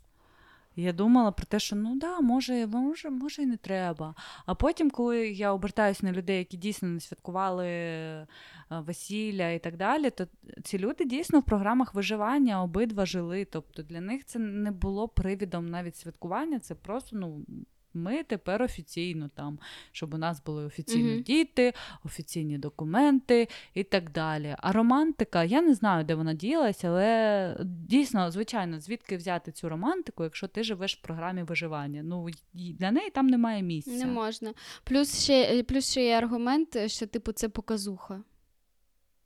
[0.76, 4.16] я думала про те, що ну да, може, може, може і не треба.
[4.46, 8.28] А потім, коли я обертаюся на людей, які дійсно не святкували е,
[8.70, 10.28] весілля і так далі, то
[10.64, 13.46] ці люди дійсно в програмах виживання обидва жили.
[13.46, 17.46] Тобто для них це не було привідом навіть святкування, це просто ну.
[17.94, 19.60] Ми тепер офіційно там,
[19.92, 21.22] щоб у нас були офіційно Мгм.
[21.22, 21.74] діти,
[22.06, 24.56] офіційні документи і так далі.
[24.60, 30.24] А романтика, я не знаю, де вона ділась, але дійсно, звичайно, звідки взяти цю романтику,
[30.24, 32.04] якщо ти живеш в програмі виживання?
[32.04, 33.92] Ну для неї там немає місця.
[33.92, 34.54] Не можна.
[34.84, 38.22] Плюс ще, плюс ще є аргумент, що, типу, це показуха.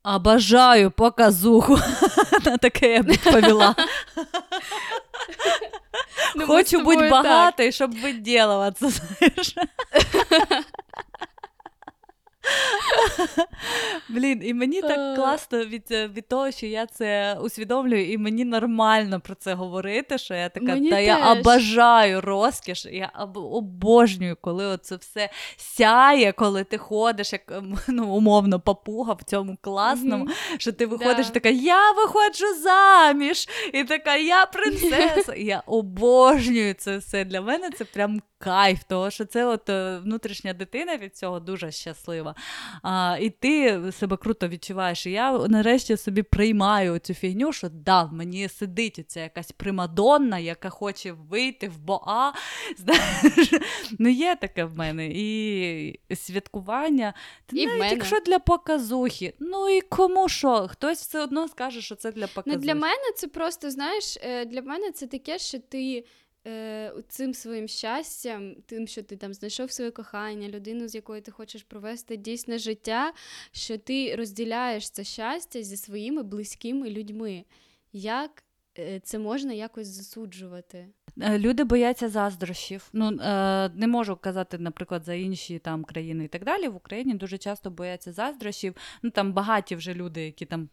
[0.03, 1.77] А бажаю показуху.
[2.45, 3.75] На таке я б відповіла.
[6.35, 9.55] Ну, Хочу бути багатий, щоб виділуватися, знаєш.
[14.09, 14.81] Блін, і мені Е.
[14.81, 19.53] так класно від, е, від того, що я це усвідомлюю, і мені нормально про це
[19.53, 21.37] говорити, що я така, Мені та я теж.
[21.39, 28.59] обожаю розкіш, я обожнюю, коли оце все сяє, коли ти ходиш, як ем, ну, умовно
[28.59, 30.33] папуга в цьому класному, Мгм.
[30.57, 31.33] що ти виходиш Да.
[31.33, 35.35] така, я виходжу заміж, і така, я принцеса.
[35.35, 37.25] Я обожнюю це все.
[37.25, 41.71] Для мене це прям кайф, того що це от е, внутрішня дитина від цього дуже
[41.71, 42.35] щаслива.
[42.81, 45.05] А, і ти себе круто відчуваєш.
[45.05, 50.39] І я нарешті собі приймаю цю фігню, що да, в мені сидить оця якась примадонна,
[50.39, 52.33] яка хоче вийти в боа.
[52.77, 53.53] Знаєш,
[53.99, 55.09] ну є таке в мене.
[55.13, 57.13] І святкування.
[57.45, 57.93] Та І в навіть мене.
[57.95, 60.67] якщо для показухи, ну і кому що?
[60.67, 62.65] Хтось все одно скаже, що це для Ну, показухи.
[62.65, 66.05] для мене це просто, знаєш, е, для мене це таке, що ти
[66.47, 71.31] е, цим своїм щастям, тим, що ти там знайшов своє кохання, людину, з якою ти
[71.31, 73.13] хочеш провести дійсне життя,
[73.51, 77.45] що ти розділяєш це щастя зі своїми близькими людьми.
[77.93, 78.43] Як
[78.79, 80.87] е, це можна якось засуджувати?
[81.21, 82.89] Е, Люди бояться заздрощів.
[82.93, 83.11] Ну
[83.75, 86.67] не можу казати, наприклад, за інші там країни і так далі.
[86.67, 88.75] В Україні дуже часто бояться заздрощів.
[89.03, 90.69] Ну там багаті вже люди, які там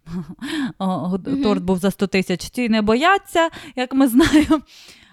[1.43, 4.61] торт був за 100 тисяч, ці не бояться, як ми знаємо.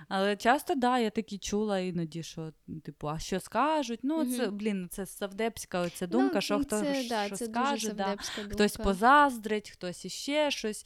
[0.07, 2.53] Але часто, да, я таки чула іноді, що
[2.83, 3.99] типу, а що скажуть?
[4.03, 7.93] Ну, це, блін, це савдепська оця думка, ну, що хто це, що да, це скаже,
[7.93, 8.15] да.
[8.49, 10.85] хтось позаздрить, хтось іще щось.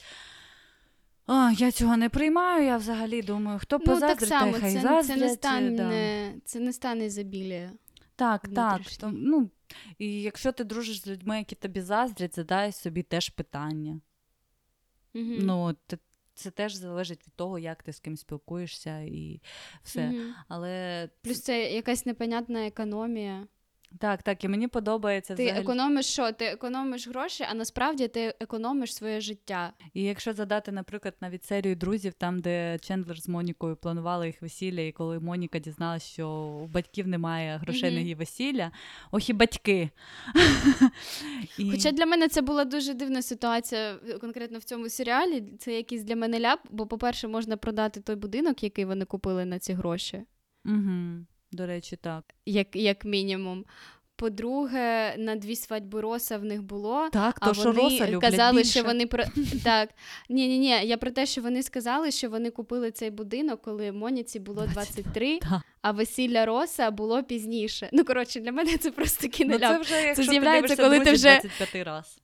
[1.25, 4.73] А, я цього не приймаю, я взагалі думаю, хто Ну, так позаздрить, само, та хай
[4.73, 5.05] це, заздрять.
[5.07, 6.41] це, не е, стане, да.
[6.45, 7.71] це не стане ізобілія.
[8.15, 8.81] Так, так.
[8.99, 9.49] То, ну,
[9.97, 13.99] і якщо ти дружиш з людьми, які тобі заздрять, задай собі теж питання.
[15.13, 15.37] Мгм.
[15.39, 15.97] Ну, те-
[16.33, 19.41] це теж залежить від того, як ти з ким спілкуєшся і
[19.83, 20.09] все.
[20.09, 20.33] Мгм.
[20.47, 23.47] Але Плюс це якась непонятна економія.
[23.99, 25.61] Так, так, і мені подобається Ти взагалі.
[25.63, 26.31] економиш що?
[26.31, 29.73] Ти економиш гроші, а насправді ти економиш своє життя.
[29.93, 34.81] І якщо задати, наприклад, навіть серію друзів, там, де Чендлер з Монікою планували їх весілля,
[34.81, 36.29] і коли Моніка дізналася, що
[36.63, 38.71] у батьків немає грошей на її весілля,
[39.11, 39.89] ох і батьки.
[41.57, 45.43] І- Хоча для мене це була дуже дивна ситуація е, конкретно в цьому серіалі.
[45.59, 49.59] Це якийсь для мене ляп, бо, по-перше, можна продати той будинок, який вони купили на
[49.59, 50.21] ці гроші,
[50.65, 51.25] Угу.
[51.51, 52.23] До речі, так.
[52.45, 53.65] як, як мінімум.
[54.15, 57.09] По-друге, на дві свадьби Роса в них було.
[57.13, 58.71] Так, А то що вони Роса люблять казали, більше.
[58.71, 59.23] що вони про
[59.63, 59.89] так.
[60.29, 60.85] Ні, ні, ні.
[60.87, 65.39] Я про те, що вони сказали, що вони купили цей будинок, коли Моніці було 23,
[65.39, 65.61] Так.
[65.81, 67.89] А весілля Роса було пізніше.
[67.93, 71.39] Ну коротше, для мене це просто Ну, це вже, якщо з'являється, ти коли ти вже-
[71.41, 72.21] 25 раз.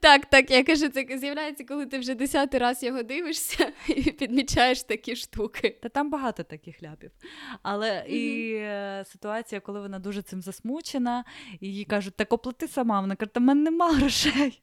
[0.00, 4.82] Так, так, я кажу, це з'являється, коли ти вже десятий раз його дивишся і підмічаєш
[4.82, 5.78] такі штуки.
[5.82, 7.10] Та там багато таких ляпів.
[7.62, 11.24] Але і е, ситуація, коли вона дуже цим засмучена,
[11.60, 13.00] і їй кажуть, так оплати сама.
[13.00, 14.62] Вона каже, та в мене нема грошей.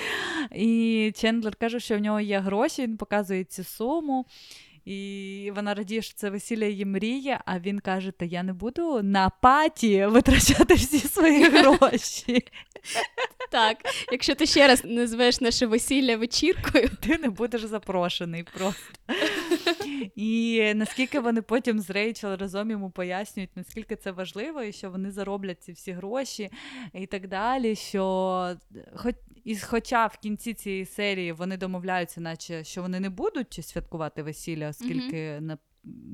[0.54, 4.26] І Чендлер каже, що в нього є гроші, він показує цю суму.
[4.88, 9.02] І вона радіє, що це весілля її мріє, а він каже: Та я не буду
[9.02, 12.44] на паті витрачати всі свої гроші.
[13.50, 13.76] Так,
[14.12, 18.94] якщо ти ще раз назвеш наше весілля вечіркою, ти не будеш запрошений просто.
[20.16, 25.10] І наскільки вони потім з Рейчел разом йому пояснюють, наскільки це важливо, і що вони
[25.10, 26.50] зароблять ці всі гроші
[26.94, 27.76] і так далі.
[27.76, 28.56] Що
[28.94, 29.14] хоч,
[29.44, 34.68] і хоча в кінці цієї серії вони домовляються, наче що вони не будуть святкувати весілля,
[34.68, 35.58] оскільки на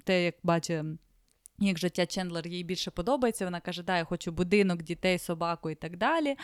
[0.05, 0.85] те, як бачить.
[1.59, 5.75] Як життя Чендлер їй більше подобається, вона каже, да, я хочу будинок, дітей, собаку і
[5.75, 6.37] так далі.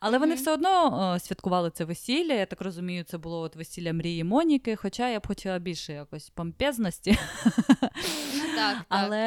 [0.00, 0.42] Але вони Мгм.
[0.42, 2.32] все одно о, святкували це весілля.
[2.34, 6.30] Я так розумію, це було от весілля мрії Моніки, хоча я б хотіла більше якось
[6.30, 7.18] помпезності.
[7.44, 8.84] ну так, так.
[8.88, 9.18] Але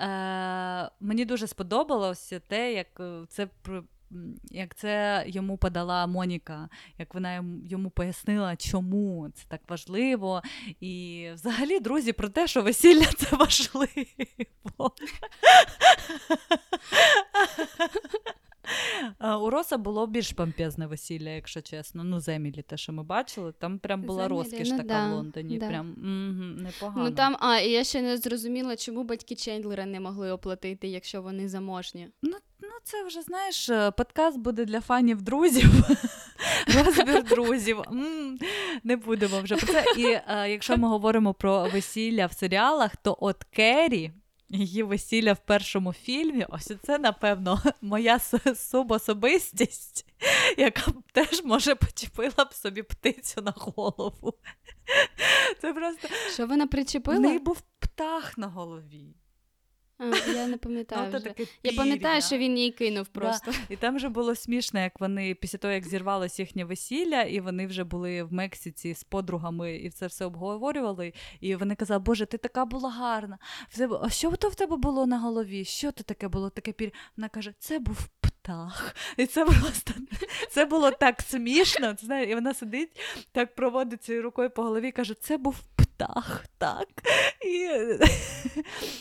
[0.00, 3.48] е, мені дуже сподобалося те, як е, це
[4.50, 10.42] як це йому подала Моніка, як вона йому- йому пояснила, чому це так важливо.
[10.80, 14.92] І взагалі, друзі, про те, що весілля це важливо.
[19.42, 22.04] У Роса було більш помпезне весілля, якщо чесно.
[22.04, 25.08] Ну, з Емілі, те, що ми бачили, там прям була Емілі, розкіш ну така да,
[25.08, 25.58] в Лондоні.
[25.58, 25.68] да.
[25.68, 27.04] Прям мгм, непогано.
[27.10, 31.22] Ну там, а, і я ще не зрозуміла, чому батьки Чендлера не могли оплатити, якщо
[31.22, 32.08] вони заможні.
[32.22, 32.36] Ну,
[32.84, 35.70] це вже знаєш, е, подкаст буде для фанів друзів.
[36.84, 37.82] Розбір друзів.
[38.84, 39.84] Не будемо вже про це.
[39.96, 44.12] І е, якщо ми говоримо про весілля в серіалах, то от Керрі.
[44.48, 48.18] Її весілля в першому фільмі, ось це, напевно, моя
[48.56, 50.06] субособистість,
[50.56, 54.34] яка б теж, може, почепила б собі птицю на голову.
[55.60, 57.18] Це просто Що вона в причепила?
[57.18, 59.16] неї був птах на голові.
[59.98, 61.10] А, я не пам'ятаю.
[61.12, 61.34] Ну, вже.
[61.62, 63.52] Я пам'ятаю, що він їй кинув просто.
[63.68, 67.66] І там вже було смішно, як вони після того, як зірвалося їхнє весілля, і вони
[67.66, 71.12] вже були в Мексиці з подругами і це все обговорювали.
[71.40, 73.38] І вони казали, Боже, ти така була гарна.
[73.68, 75.64] В тебе, а що то в тебе було на голові?
[75.64, 76.50] Що то таке було?
[76.50, 76.92] Таке пір...
[77.16, 78.94] Вона каже, це був птах.
[79.16, 79.92] І це просто
[80.50, 81.94] це було так смішно.
[81.94, 83.00] Ти знаєш, і вона сидить,
[83.32, 85.83] так проводить цією рукою по голові і каже, це був птах,
[86.58, 86.88] так.
[87.44, 87.68] І,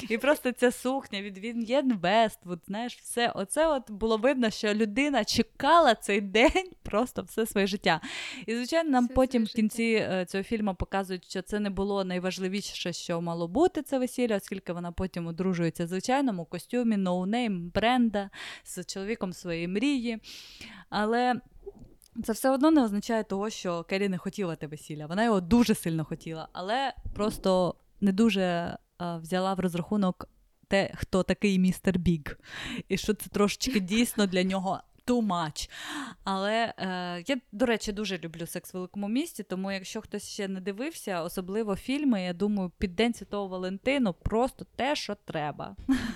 [0.13, 3.29] і просто ця сукня від Вів'єн Вествуд, знаєш, все.
[3.35, 8.01] Оце от було видно, що людина чекала цей день просто все своє життя.
[8.45, 12.03] І, звичайно, нам Все потім в кінці е, цього фільму показують, що це не було
[12.03, 18.29] найважливіше, що мало бути це весілля, оскільки вона потім одружується в звичайному костюмі, no-name бренда
[18.63, 20.19] з чоловіком своєї мрії.
[20.89, 21.35] Але.
[22.23, 25.05] Це все одно не означає того, що Керрі не хотіла те весілля.
[25.05, 30.29] Вона його дуже сильно хотіла, але просто не дуже а, взяла в розрахунок
[30.67, 32.39] те, хто такий містер Біг,
[32.89, 35.69] і що це трошечки дійсно для нього too much.
[36.23, 40.47] Але е, я, до речі, дуже люблю секс в великому місті, тому якщо хтось ще
[40.47, 45.75] не дивився, особливо фільми, я думаю, під День Святого Валентину просто те, що треба.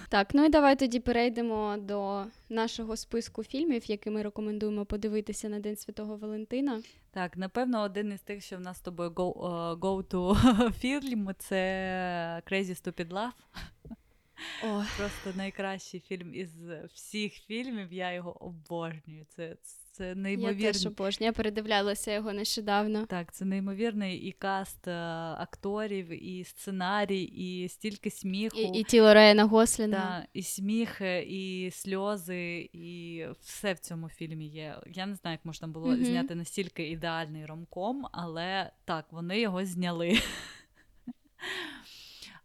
[0.09, 5.59] Так, ну і давай тоді перейдемо до нашого списку фільмів, які ми рекомендуємо подивитися на
[5.59, 6.81] День Святого Валентина.
[7.11, 11.29] Так, напевно, один із тих, що в нас з тобою go, uh, go to фільм,
[11.37, 11.57] це
[12.51, 13.31] Crazy Stupid Love.
[14.63, 16.49] О, Просто найкращий фільм із
[16.93, 17.93] всіх фільмів.
[17.93, 19.25] Я його обожнюю.
[19.35, 19.55] Це,
[19.91, 20.73] це я неймовірний.
[20.73, 21.27] теж обожнюю.
[21.27, 23.05] Я передивлялася його нещодавно.
[23.05, 24.91] Так, це неймовірний і каст е,
[25.37, 28.57] акторів, і сценарій, і стільки сміху.
[28.57, 29.99] І, і тіло Райана Гослінга.
[30.21, 34.81] Та, і сміх, і сльози, і все в цьому фільмі є.
[34.87, 36.05] Я не знаю, як можна було Мгм.
[36.05, 40.19] зняти настільки ідеальний ромком, але так, вони його зняли.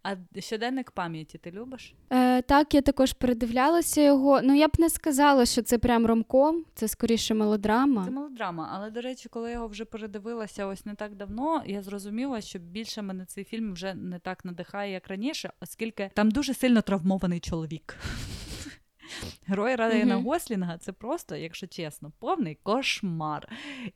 [0.03, 1.95] А щоденник пам'яті ти любиш?
[2.11, 4.43] Е, так, я також передивлялася його.
[4.43, 8.05] Ну я б не сказала, що це прям ромком, це скоріше мелодрама.
[8.05, 8.71] Це мелодрама.
[8.73, 12.59] Але, до речі, коли я його вже передивилася ось не так давно, я зрозуміла, що
[12.59, 17.41] більше мене цей фільм вже не так надихає, як раніше, оскільки там дуже сильно травмований
[17.41, 17.97] чоловік.
[19.47, 20.25] Герой Райана Мгм.
[20.25, 23.49] Гослінга це просто, якщо чесно, повний кошмар.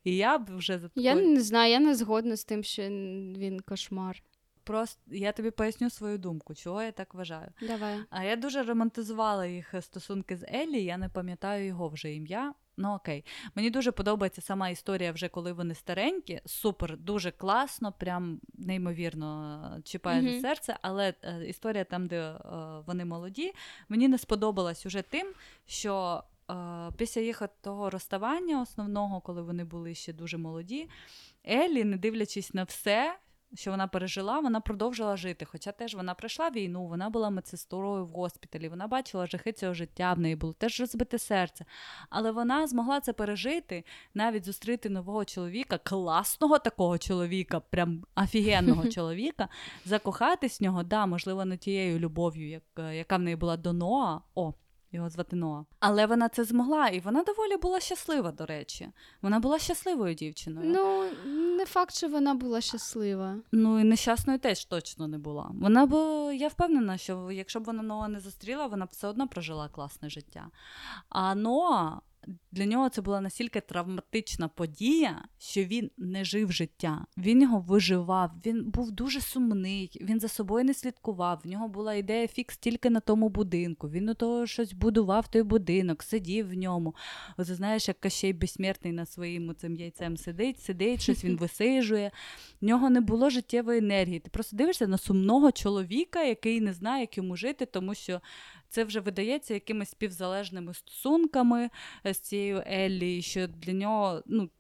[0.05, 3.61] І я б вже за Я не знаю, я не згодна з тим, що він
[3.61, 4.23] кошмар.
[4.67, 7.49] Просто я тобі поясню свою думку, чого я так вважаю.
[7.63, 7.99] Давай.
[8.11, 12.55] А я дуже романтизувала їх стосунки з Еллі, я не пам'ятаю його вже ім'я.
[12.79, 13.25] Ну окей.
[13.55, 16.41] Мені дуже подобається сама історія, вже коли вони старенькі.
[16.47, 20.33] Супер, дуже класно, прям неймовірно е, чіпає Мгм.
[20.35, 20.77] за серце.
[20.83, 22.39] Але е, історія там, де е,
[22.87, 23.53] вони молоді,
[23.89, 25.33] мені не сподобалась уже тим,
[25.67, 26.23] що.
[26.51, 26.55] е,
[26.97, 30.89] Після їх того розставання основного, коли вони були ще дуже молоді,
[31.49, 33.17] Еллі, не дивлячись на все,
[33.55, 35.45] що вона пережила, вона продовжила жити.
[35.45, 40.13] Хоча теж вона пройшла війну, вона була медсестрою в госпіталі, вона бачила жахи цього життя,
[40.13, 41.65] в неї було теж розбите серце.
[42.11, 43.85] Але вона змогла це пережити,
[44.15, 49.49] навіть зустріти нового чоловіка, класного такого чоловіка, прям офігенного чоловіка,
[49.85, 54.21] закохатись в нього, да, можливо, не тією любов'ю, як, яка в неї була до Ноа.
[54.35, 54.55] О,
[54.93, 55.65] його звати Ноа.
[55.81, 58.89] Але вона це змогла, і вона доволі була щаслива, до речі.
[59.23, 60.71] Вона була щасливою дівчиною.
[60.75, 61.05] Ну,
[61.57, 63.37] не факт, що вона була щаслива.
[63.53, 65.51] Ну і нещасною теж точно не була.
[65.61, 65.95] Вона б
[66.35, 70.11] я впевнена, що якщо б вона Ноа не зустріла, вона б все одно прожила класне
[70.11, 70.47] життя.
[71.09, 72.01] А Ноа
[72.53, 77.07] для нього це була настільки травматична подія, що він не жив життя.
[77.17, 78.31] Він його виживав.
[78.47, 81.41] Він був дуже сумний, він за собою не слідкував.
[81.45, 83.89] В нього була ідея фікс тільки на тому будинку.
[83.89, 86.95] Він у того щось будував той будинок, сидів в ньому.
[87.37, 92.11] Оце знаєш, як Кащей безсмертний на своїм цим яйцем сидить, сидить, щось він висижує.
[92.61, 94.21] В нього не було життєвої енергії.
[94.21, 98.21] Ти просто дивишся на сумного чоловіка, який не знає, як йому жити, тому що
[98.69, 101.71] це вже видається якимись співзалежними стосунками
[102.07, 104.51] е, з цією Еллі, що для нього, ну.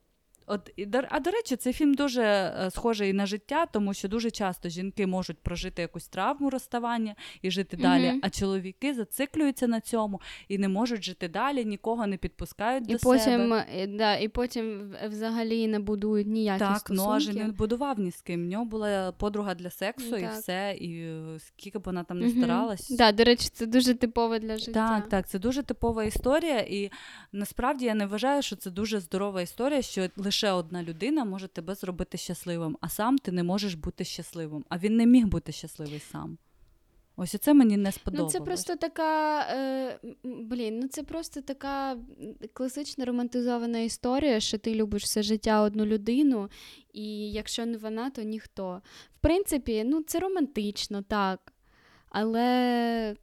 [0.47, 0.71] От,
[1.11, 5.07] а до речі, цей фільм дуже е, схожий на життя, тому що дуже часто жінки
[5.07, 8.21] можуть прожити якусь травму розставання і жити далі, Мгм.
[8.23, 12.99] а чоловіки зациклюються на цьому і не можуть жити далі, нікого не підпускають І до
[12.99, 13.67] потім, себе.
[13.77, 17.03] е, да, і потім взагалі не будують ніякі Так, стосунки.
[17.09, 18.43] ну аж не будував ні з ким.
[18.45, 22.27] В нього була подруга для сексу, і все, і е, скільки б вона там не
[22.27, 22.39] Мгм.
[22.39, 22.91] старалась.
[22.91, 24.73] Да, до речі, це дуже типово для життя.
[24.89, 26.91] Так, так, це дуже типова історія, і
[27.33, 31.75] насправді я не вважаю, що це дуже здорова історія, що лише одна людина може тебе
[31.75, 34.65] зробити щасливим, а сам ти не можеш бути щасливим.
[34.69, 36.39] А він не міг бути щасливий сам.
[37.19, 41.97] Ось це мені не Ну, це просто така, е, блін, ну це просто така
[42.53, 46.51] класична романтизована історія, що ти любиш все життя одну людину,
[46.93, 48.83] і якщо не вона, то ніхто.
[49.17, 51.53] В принципі, ну це романтично, так.
[52.19, 53.17] Але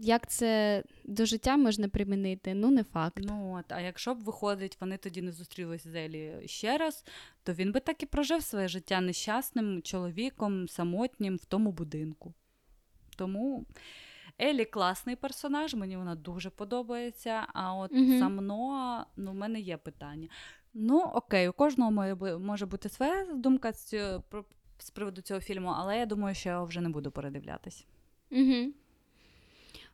[0.00, 2.54] як це до життя можна примінити?
[2.54, 3.18] Ну, не факт.
[3.22, 7.04] Ну от, а якщо б виходить, вони тоді не зустрілись з Елі ще раз,
[7.42, 12.34] то він би так і прожив своє життя нещасним чоловіком, самотнім в тому будинку.
[13.16, 13.66] Тому
[14.42, 17.46] Елі класний персонаж, мені вона дуже подобається.
[17.54, 18.18] А от Мгм.
[18.18, 20.28] сам Ноа, ну, в мене є питання.
[20.74, 24.20] Ну, окей, у кожного має може бути своя думка з,
[24.78, 27.86] з приводу цього фільму, але я думаю, що я вже не буду передивлятись.
[28.32, 28.72] Угу.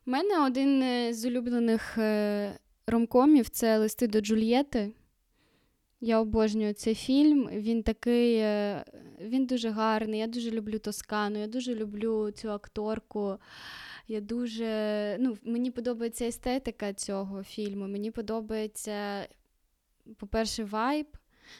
[0.05, 2.53] У мене один е, з улюблених е,
[2.87, 4.91] ромкомів це листи до Джульєти.
[6.01, 7.49] Я обожнюю цей фільм.
[7.53, 8.83] Він такий, е,
[9.21, 10.19] він дуже гарний.
[10.19, 13.37] Я дуже люблю Тоскану, я дуже люблю цю акторку.
[14.07, 17.87] Я дуже, ну, мені подобається естетика цього фільму.
[17.87, 19.27] Мені подобається,
[20.17, 21.07] по-перше, вайб.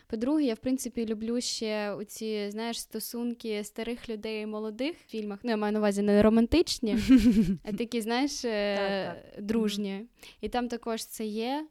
[0.07, 5.39] По-друге, я в принципі люблю ще оці, знаєш, стосунки старих людей і молодих в фільмах.
[5.43, 6.97] Ну, я маю на увазі не романтичні,
[7.63, 10.05] а такі, знаєш, е, дружні.
[10.41, 11.67] І там також це є.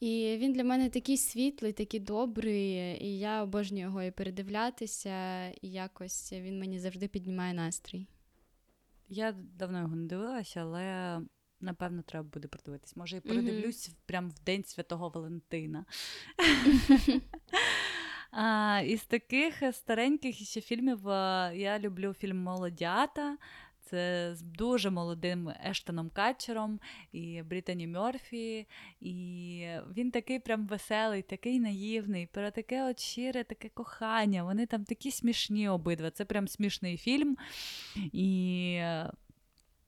[0.00, 5.68] І він для мене такий світлий, такий добрий, і я обожнюю його і передивлятися, і
[5.68, 8.06] якось він мені завжди піднімає настрій.
[9.08, 11.20] Я давно його не дивилася, але
[11.60, 12.96] напевно треба буде продивитись.
[12.96, 13.22] Може, Мгм.
[13.28, 15.84] передивлюсь прямо в День Святого Валентина.
[18.30, 21.00] А, із таких стареньких ще фільмів
[21.58, 23.38] я люблю фільм Молодята.
[23.80, 26.80] Це з дуже молодим Ештоном Катчером
[27.12, 28.66] і Брітані Мьорфі.
[29.00, 34.44] І він такий прям веселий, такий наївний, про таке от щире, таке кохання.
[34.44, 36.10] Вони там такі смішні обидва.
[36.10, 37.36] Це прям смішний фільм.
[38.12, 39.10] І е,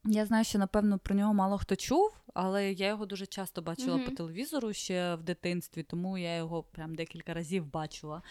[0.04, 3.96] я знаю, що напевно про нього мало хто чув, але я його дуже часто бачила
[3.96, 4.04] Мгм.
[4.04, 8.22] по телевізору ще в дитинстві, тому я його прям декілька разів бачила.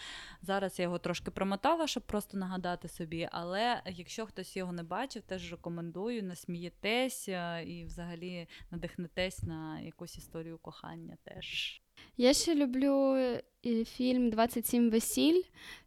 [0.42, 3.28] Зараз я його трошки промотала, щоб просто нагадати собі.
[3.32, 10.18] Але якщо хтось його не бачив, теж рекомендую, насмієтесь е, і взагалі надихнетесь на якусь
[10.18, 11.80] історію кохання теж.
[12.16, 13.42] Я ще люблю е,
[13.84, 15.42] фільм «27 весіль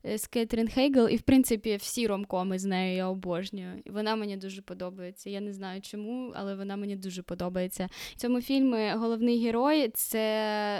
[0.06, 3.82] е, з Кетрін Хейгел, і в принципі всі ромкоми з нею я обожнюю.
[3.86, 5.30] І вона мені дуже подобається.
[5.30, 7.90] Я не знаю чому, але вона мені дуже подобається.
[8.12, 10.20] В цьому фільмі головний герой це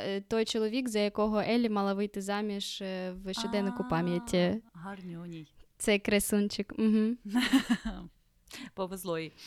[0.08, 2.82] е, той чоловік, за якого Еллі мала вийти заміж
[3.24, 4.62] в щоденнику пам'яті.
[4.74, 5.48] А, Гарнюній.
[5.78, 6.74] Цей красунчик.
[6.78, 7.16] Угу.
[8.76, 9.32] Повезло їй.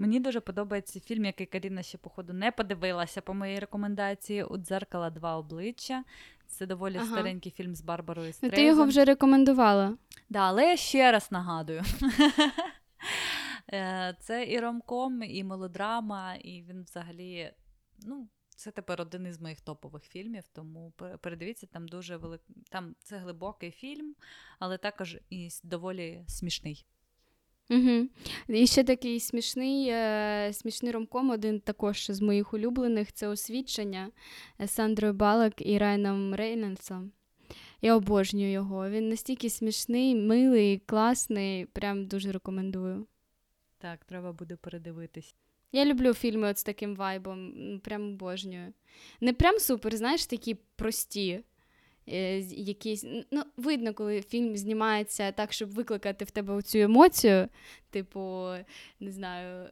[0.00, 4.44] Мені дуже подобається фільм, який Каріна ще, походу, не подивилася по моїй рекомендації.
[4.44, 6.04] У дзеркала два обличчя.
[6.46, 7.06] Це доволі Ага.
[7.06, 8.56] старенький фільм з Барбарою Ну, Стрейзен.
[8.56, 9.96] ти його вже рекомендувала.
[10.28, 11.82] Да, але я ще раз нагадую.
[13.72, 17.52] Е, Це і ромком, і мелодрама, і він взагалі,
[17.98, 22.40] ну, це тепер один із моїх топових фільмів, тому передивіться, там дуже велик...
[22.70, 24.14] Там це глибокий фільм,
[24.58, 26.86] але також і доволі смішний.
[27.70, 28.08] Угу.
[28.48, 34.10] І ще такий смішний, е, смішний ромком, один також з моїх улюблених це освідчення
[34.58, 37.12] з Сандрою Балак і Райаном Рейнольдсом.
[37.82, 38.90] Я обожнюю його.
[38.90, 41.66] Він настільки смішний, милий, класний.
[41.66, 43.06] Прям дуже рекомендую.
[43.78, 45.36] Так, треба буде передивитись.
[45.72, 48.72] Я люблю фільми от з таким вайбом, прям обожнюю.
[49.20, 51.44] Не прям супер, знаєш, такі прості.
[52.08, 57.48] Е, Якісь, ну, видно, коли фільм знімається так, щоб викликати в тебе цю емоцію,
[57.90, 58.48] типу,
[59.00, 59.70] не знаю,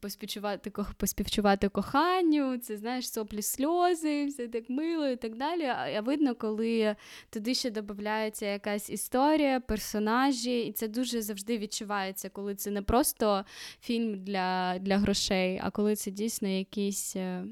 [0.00, 5.64] поспівчувати, поспівчувати коханню, це знаєш, соплі сльози, все так мило і так далі.
[5.64, 6.96] А видно, коли
[7.30, 13.44] туди ще додається якась історія, персонажі, і це дуже завжди відчувається, коли це не просто
[13.80, 17.44] фільм для, для грошей, а коли це дійсно якийсь, е,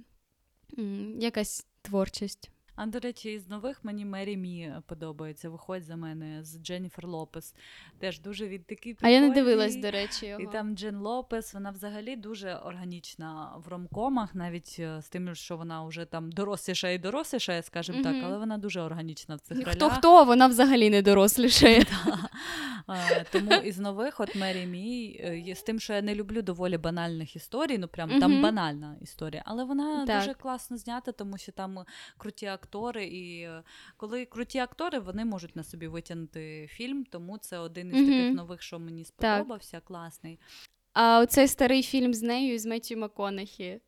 [1.19, 2.51] якась творчість.
[2.83, 5.51] А до речі, із нових мені Мері Мі подобається.
[5.51, 7.55] Виходь за мене з Дженніфер Лопес.
[7.99, 9.55] Теж дуже від такий А я не прикольний.
[9.55, 10.41] дивилась, до речі, його.
[10.41, 15.57] І там Джен Лопес, вона взагалі дуже органічна в ромкомах, навіть е, з тим, що
[15.57, 19.87] вона вже там дорослішає і дорослішає, скажімо так, але вона дуже органічна в цих Хто
[19.87, 19.99] ролях.
[19.99, 21.85] хто, вона взагалі не дорослішає.
[22.89, 26.79] Е, Тому із нових, от Мері Мій, е, з тим, що я не люблю доволі
[26.79, 27.79] банальних історій.
[27.79, 31.79] Ну прям там банальна історія, але вона дуже класно знята, тому що там
[32.19, 32.70] круті актори.
[33.07, 33.63] І е,
[33.97, 37.05] коли круті актори, вони можуть на собі витягнути фільм.
[37.11, 38.07] Тому це один із Мгм.
[38.07, 39.81] таких нових, що мені сподобався.
[39.81, 40.39] Класний.
[40.93, 43.81] А оцей старий фільм з нею з Меттю МакКонахі.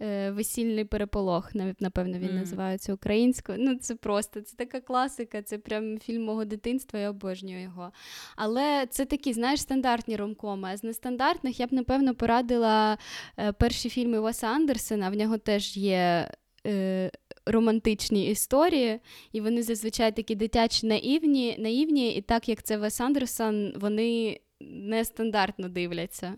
[0.00, 2.36] е, Весільний переполох, напевно, він Мгм.
[2.38, 3.58] називається українською.
[3.60, 7.92] Ну, це просто, це така класика, це прям фільм мого дитинства, я обожнюю його.
[8.36, 10.68] Але це такі, знаєш, стандартні ромкоми.
[10.72, 12.98] А з нестандартних я б, напевно, порадила
[13.38, 15.10] е, перші фільми Уеса Андерсена.
[15.10, 16.30] В нього теж є.
[16.66, 17.10] Е,
[17.46, 19.00] Романтичні історії,
[19.32, 25.68] і вони зазвичай такі дитячі наївні, наївні, і так як це Вес Андерсон, вони нестандартно
[25.68, 26.34] дивляться.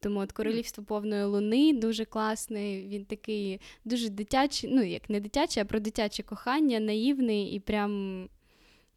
[0.00, 2.88] Тому от королівство повної луни дуже класний.
[2.88, 8.28] Він такий дуже дитячий, ну як не дитячий, а про дитяче кохання, наївний і прям,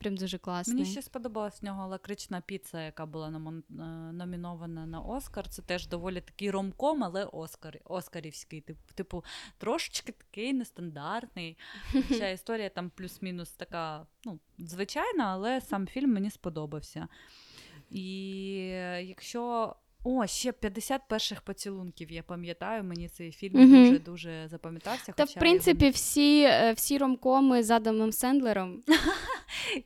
[0.02, 0.76] прям дуже класний.
[0.78, 3.32] Мені ще сподобалась в нього лакрична піца, яка була е,
[4.14, 5.48] номінована на Оскар.
[5.50, 8.62] Це теж доволі такий ромком, але Оскар, Оскарівський.
[8.62, 9.24] Тип- Типу,
[9.58, 11.58] трошечки такий нестандартний.
[12.08, 17.08] Хоча історія там плюс-мінус така, ну, звичайна, але сам фільм мені сподобався.
[17.90, 19.76] І е, якщо.
[20.04, 22.12] О, ще 50 перших поцілунків.
[22.12, 23.84] Я пам'ятаю, мені цей фільм Мгм.
[23.86, 25.12] дуже дуже запам'ятався.
[25.12, 25.94] Та, в принципі, його...
[25.94, 28.82] всі, е, всі ромкоми з Адамом Сендлером.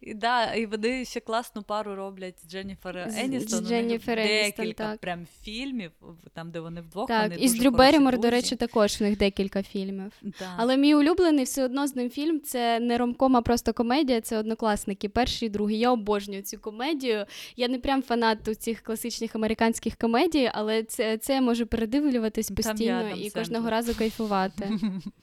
[0.01, 3.66] І, да, і вони ще класну пару роблять з Дженніфер Еністон.
[3.66, 4.99] з Дженніфер Еністон, декілька так.
[4.99, 5.91] прям фільмів,
[6.34, 7.07] там, де вони вдвох.
[7.07, 10.11] Так, вони і з Дрю Берімор, до речі, також в них декілька фільмів.
[10.22, 10.53] Да.
[10.57, 14.22] Але мій улюблений все одно з ним фільм це не ромком, а просто комедія.
[14.22, 15.09] Це однокласники.
[15.09, 15.80] Перший і другий.
[15.80, 17.26] Я обожнюю цю комедію.
[17.55, 20.05] Я не прям фанат у цих класичних американських комедій,
[20.53, 24.70] але це, це я можу передивлюватись Там постійно я, там і кожного разу кайфувати.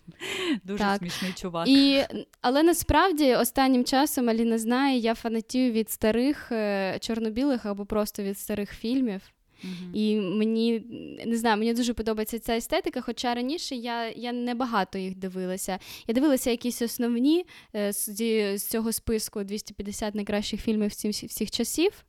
[0.65, 0.99] Дуже так.
[0.99, 1.69] смішний чувак.
[1.69, 2.03] І,
[2.41, 8.39] але насправді останнім часом Аліна знає, я фанатію від старих е, чорно-білих або просто від
[8.39, 9.23] старих фільмів.
[9.63, 9.91] Мгм.
[9.95, 10.83] І мені
[11.27, 13.01] не знаю, мені дуже подобається ця естетика.
[13.01, 15.79] Хоча раніше я, я не багато їх дивилася.
[16.07, 18.07] Я дивилася якісь основні е, з,
[18.59, 22.05] з цього списку 250 найкращих фільмів всіх, всіх часів.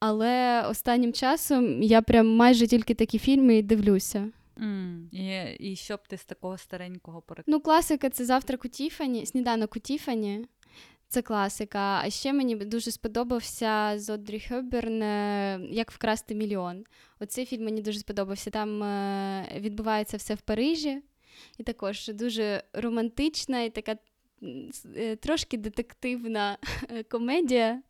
[0.00, 4.30] Але останнім часом я прям майже тільки такі фільми і дивлюся.
[4.60, 7.60] М, І, і що б ти з такого старенького порекомендував?
[7.60, 10.46] Ну, класика це завтрак у Тіфані, сніданок у Тіфані.
[11.08, 12.00] Це класика.
[12.04, 16.84] А ще мені дуже сподобався з Одрі Хеберн е, Як вкрасти мільйон.
[17.20, 18.50] Оцей фільм мені дуже сподобався.
[18.50, 21.02] Там е, відбувається все в Парижі,
[21.58, 23.96] і також дуже романтична і така
[24.96, 26.58] е, трошки детективна
[27.10, 27.82] комедія.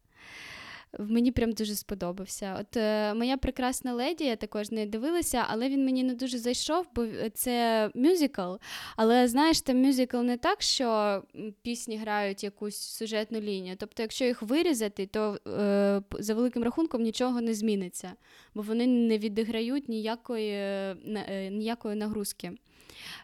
[0.99, 2.57] Мені прям дуже сподобався.
[2.61, 6.87] От е, моя прекрасна леді, я також не дивилася, але він мені не дуже зайшов,
[6.95, 8.55] бо це мюзикл.
[8.97, 11.23] Але знаєш, там мюзикл не так, що
[11.63, 13.77] пісні грають якусь сюжетну лінію.
[13.79, 18.13] Тобто, якщо їх вирізати, то е, за великим рахунком нічого не зміниться,
[18.55, 20.97] бо вони не відіграють ніякої, е,
[21.29, 22.53] е, ніякої нагрузки.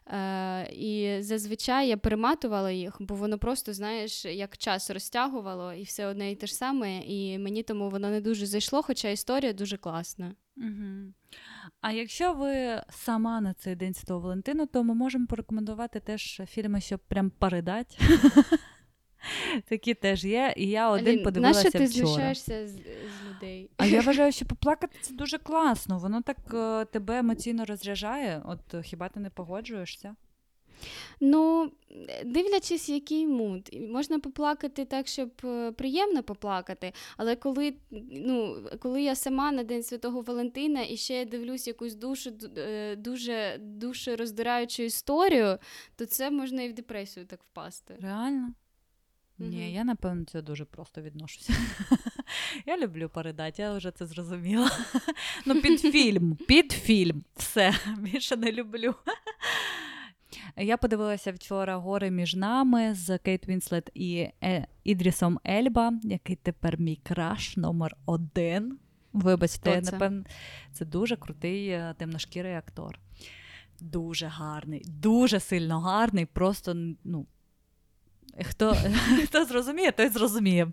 [0.06, 6.06] Е, і зазвичай я перематувала їх, бо воно просто, знаєш, як час розтягувало, і все
[6.06, 6.98] одне і те ж саме.
[6.98, 10.34] І мені тому воно не дуже зайшло, хоча історія дуже класна.
[10.56, 11.12] Угу.
[11.80, 16.80] А якщо ви сама на цей день Святого Валентину, то ми можемо порекомендувати теж фільми,
[16.80, 17.96] щоб прям поридати.
[19.68, 20.54] Такі теж є.
[20.56, 22.06] І я один Алін, подивилася нащо ти вчора.
[22.06, 23.70] знущаєшся з, з людей?
[23.76, 25.98] А я вважаю, що поплакати це дуже класно.
[25.98, 28.42] Воно так е, тебе емоційно розряджає.
[28.44, 30.14] От е, хіба ти не погоджуєшся?
[31.20, 31.70] Ну,
[32.24, 33.70] дивлячись, який муд.
[33.90, 37.74] Можна поплакати так, щоб е, приємно поплакати, але коли,
[38.10, 42.58] ну, коли я сама на День Святого Валентина і ще я дивлюсь якусь душу, ду-
[42.60, 45.58] е, дуже душероздираючу історію,
[45.96, 47.96] то це можна і в депресію так впасти.
[48.00, 48.48] Реально?
[49.38, 51.52] Ні, я напевно цього дуже просто відношуся.
[52.66, 54.70] я люблю передати, я вже це зрозуміла.
[55.46, 57.24] ну, під фільм, під фільм.
[57.36, 58.94] Все, більше не люблю.
[60.56, 66.80] Я подивилася вчора гори між нами з Кейт Вінслет і е, Ідрісом Ельба, який тепер
[66.80, 68.78] мій краш номер один.
[69.12, 69.92] Вибачте, це?
[69.92, 70.24] напевно,
[70.72, 72.98] це дуже крутий е, темношкірий актор.
[73.80, 76.74] Дуже гарний, дуже сильно гарний, просто
[77.04, 77.26] ну.
[78.42, 78.76] Хто,
[79.24, 80.68] хто зрозуміє, той зрозуміє.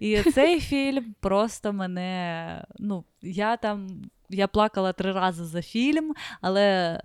[0.00, 2.64] І цей фільм просто мене.
[2.78, 4.02] Ну, я там.
[4.30, 7.00] Я плакала три рази за фільм, але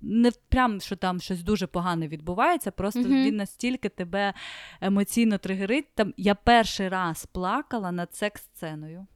[0.00, 3.24] не прям, що там щось дуже погане відбувається, просто Мгм.
[3.24, 4.34] він настільки тебе
[4.80, 5.94] емоційно тригерить.
[5.94, 9.06] Там я перший раз плакала над секс-сценою.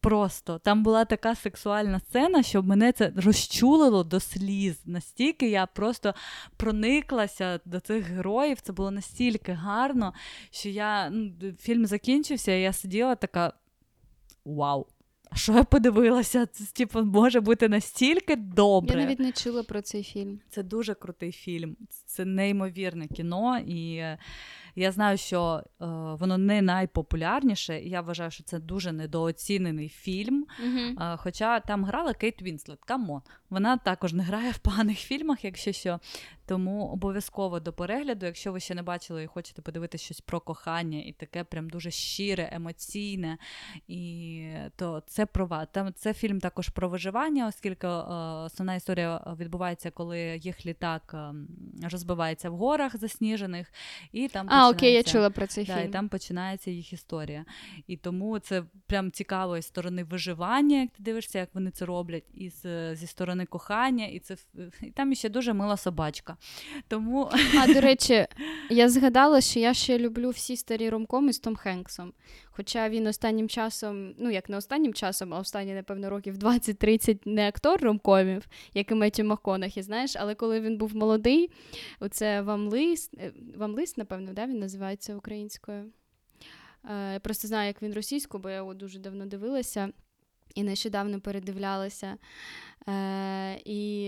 [0.00, 4.80] Просто там була така сексуальна сцена, що мене це розчулило до сліз.
[4.86, 6.14] Настільки я просто
[6.56, 8.60] прониклася до цих героїв.
[8.60, 10.14] Це було настільки гарно,
[10.50, 13.52] що я ну, фільм закінчився, і я сиділа така:
[14.44, 14.86] Вау!
[15.30, 16.46] А що я подивилася?
[16.46, 19.00] Це типу, може бути настільки добре.
[19.00, 20.40] Я навіть не чула про цей фільм.
[20.48, 21.76] Це дуже крутий фільм.
[22.06, 24.18] Це неймовірне кіно, і е,
[24.76, 27.80] я знаю, що е, воно не найпопулярніше.
[27.80, 30.46] і Я вважаю, що це дуже недооцінений фільм.
[30.64, 31.04] Угу.
[31.04, 33.22] Е, Хоча там грала Кейт Вінслет, come on.
[33.50, 36.00] Вона також не грає в поганих фільмах, якщо що.
[36.50, 41.02] Тому обов'язково до перегляду, якщо ви ще не бачили і хочете подивитися щось про кохання,
[41.06, 43.38] і таке прям дуже щире, емоційне,
[43.88, 44.44] і
[44.76, 45.68] то це про вас.
[45.72, 47.90] Там це фільм також про виживання, оскільки е,
[48.46, 51.34] основна історія відбувається, коли їх літак е,
[51.90, 53.72] розбивається в горах засніжених,
[54.12, 57.44] і там А, окей, я чула про цей Да, і там починається їх історія.
[57.86, 62.24] І тому це прям цікаво із сторони виживання, як ти дивишся, як вони це роблять,
[62.34, 64.36] і з, зі сторони кохання, і це
[64.82, 66.36] і там ще дуже мила собачка.
[66.88, 67.30] Тому
[67.60, 68.26] А до речі,
[68.70, 72.12] я згадала, що я ще люблю всі старі ромкоми з Том Хенксом.
[72.60, 77.48] Хоча він останнім часом, ну як не останнім часом, а останні, напевно, років 20-30 не
[77.48, 81.50] актор ромкомів, як і Меттю МакКонахі, знаєш, але коли він був молодий,
[82.00, 85.84] оце вам лист, е, вам лист, напевно, да, він називається українською.
[86.90, 89.92] Е, Я просто знаю, як він російською, бо я його дуже давно дивилася.
[90.54, 92.16] І нещодавно передивлялася.
[92.88, 94.02] Е, і,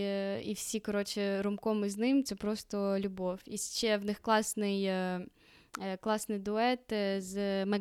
[0.51, 3.41] і всі, коротше, ромкоми з ним це просто любов.
[3.47, 5.27] І ще в них класний, е,
[5.81, 6.81] е, класний дует
[7.19, 7.81] з Мег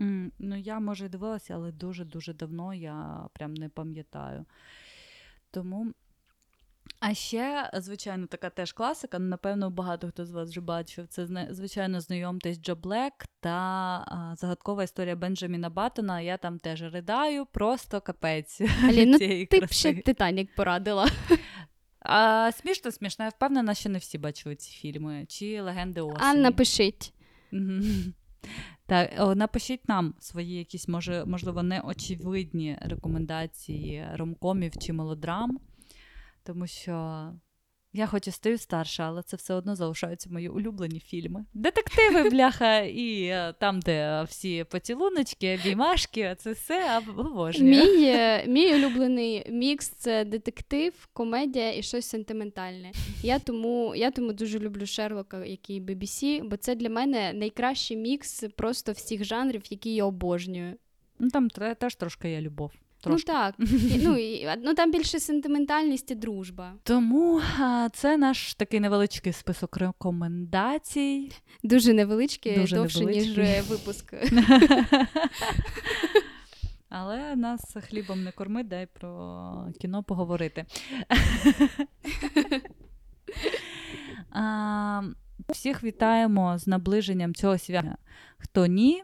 [0.00, 4.44] М, Ну, я, може, дивилася, але дуже-дуже давно я прям не пам'ятаю.
[5.50, 5.92] Тому.
[7.00, 9.18] А ще, звичайно, така теж класика.
[9.18, 11.06] Напевно, багато хто з вас вже бачив.
[11.08, 13.50] Це звичайно знайомтесь Джо Блек та
[14.08, 16.20] а, загадкова історія Бенджаміна Баттона.
[16.20, 18.60] Я там теж ридаю, просто капець.
[18.84, 21.08] Алі, ну цієї ти б ще Титанік порадила.
[22.00, 23.24] А, смішно, смішно.
[23.24, 25.26] Я впевнена, що не всі бачили ці фільми.
[25.28, 26.18] Чи легенди осені.
[26.20, 27.12] А напишіть.
[28.86, 35.58] Так, о, напишіть нам свої якісь, може, можливо, неочевидні рекомендації ромкомів чи мелодрам,
[36.42, 37.32] тому що
[37.96, 41.44] я хоч і стаю старша, але це все одно залишаються мої улюблені фільми.
[41.54, 47.70] Детективи, бляха, і е, там, де всі поцілуночки, обіймашки, це все обожнюю.
[47.70, 52.92] Мій, е, мій улюблений мікс це детектив, комедія і щось сентиментальне.
[53.22, 58.44] Я тому, я тому дуже люблю Шерлока, який BBC, бо це для мене найкращий мікс
[58.56, 60.74] просто всіх жанрів, які я обожнюю.
[61.18, 62.72] Ну, там теж трошки є любов.
[63.04, 63.32] Трошки.
[63.32, 63.54] Ну так.
[63.94, 66.72] І, ну, і, ну там більше сентиментальність і дружба.
[66.82, 71.32] Тому а, це наш такий невеличкий список рекомендацій.
[71.62, 74.14] Дуже невеличкі, Дуже довше, ніж е, випуск.
[76.88, 80.64] Але нас хлібом не корми, дай про кіно поговорити.
[84.30, 85.02] а,
[85.48, 87.96] всіх вітаємо з наближенням цього свята.
[88.38, 89.02] Хто ні.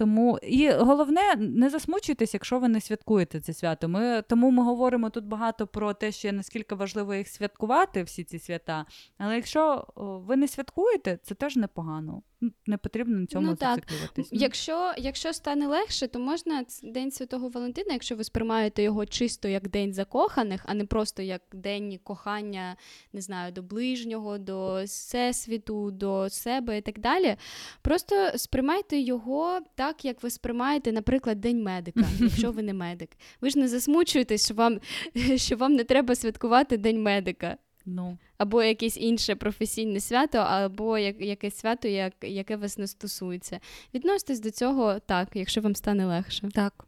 [0.00, 3.88] Тому і головне, не засмучуйтесь, якщо ви не святкуєте це свято.
[3.88, 8.38] Ми тому ми говоримо тут багато про те, що наскільки важливо їх святкувати, всі ці
[8.38, 8.86] свята.
[9.18, 12.22] Але якщо ви не святкуєте, це теж непогано.
[12.66, 14.28] Не потрібно на цьому Ну, зациклюватись.
[14.32, 19.48] Ну, Якщо, якщо стане легше, то можна День Святого Валентина, якщо ви сприймаєте його чисто
[19.48, 22.76] як день закоханих, а не просто як день кохання,
[23.12, 27.36] не знаю, до ближнього, до всесвіту, до себе і так далі.
[27.82, 33.10] Просто сприймайте його так, як ви сприймаєте, наприклад, День медика, якщо ви не медик.
[33.40, 34.80] Ви ж не засмучуєтесь, що вам,
[35.36, 37.56] що вам не треба святкувати День медика.
[37.86, 38.18] Ну.
[38.38, 43.60] Або якесь інше професійне свято, або як, якесь свято, як, яке вас не стосується.
[43.94, 46.48] Відноситесь до цього так, якщо вам стане легше.
[46.54, 46.84] Так.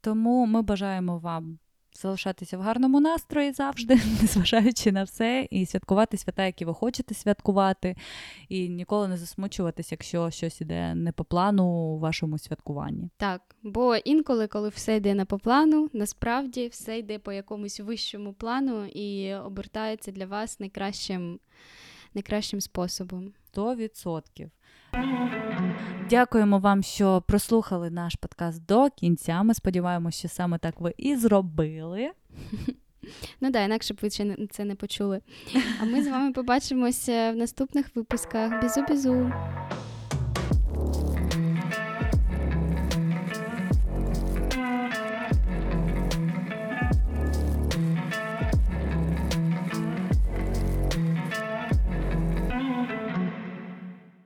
[0.00, 1.58] Тому ми бажаємо вам
[2.02, 7.96] залишатися в гарному настрої завжди, незважаючи на все, і святкувати свята, які ви хочете святкувати,
[8.48, 13.10] і ніколи не засмучуватись, якщо щось іде не по плану у вашому святкуванні.
[13.16, 18.32] Так, бо інколи, коли все йде не по плану, насправді все йде по якомусь вищому
[18.32, 21.40] плану і обертається для вас найкращим,
[22.14, 23.32] найкращим способом.
[23.54, 24.50] 100%.
[26.10, 29.42] Дякуємо вам, що прослухали наш подкаст до кінця.
[29.42, 32.10] Ми сподіваємося, що саме так ви і зробили.
[33.40, 35.20] Ну да, інакше б ви ще це не почули.
[35.80, 38.62] А ми з вами побачимося в наступних випусках.
[38.62, 39.32] Бізу-бізу!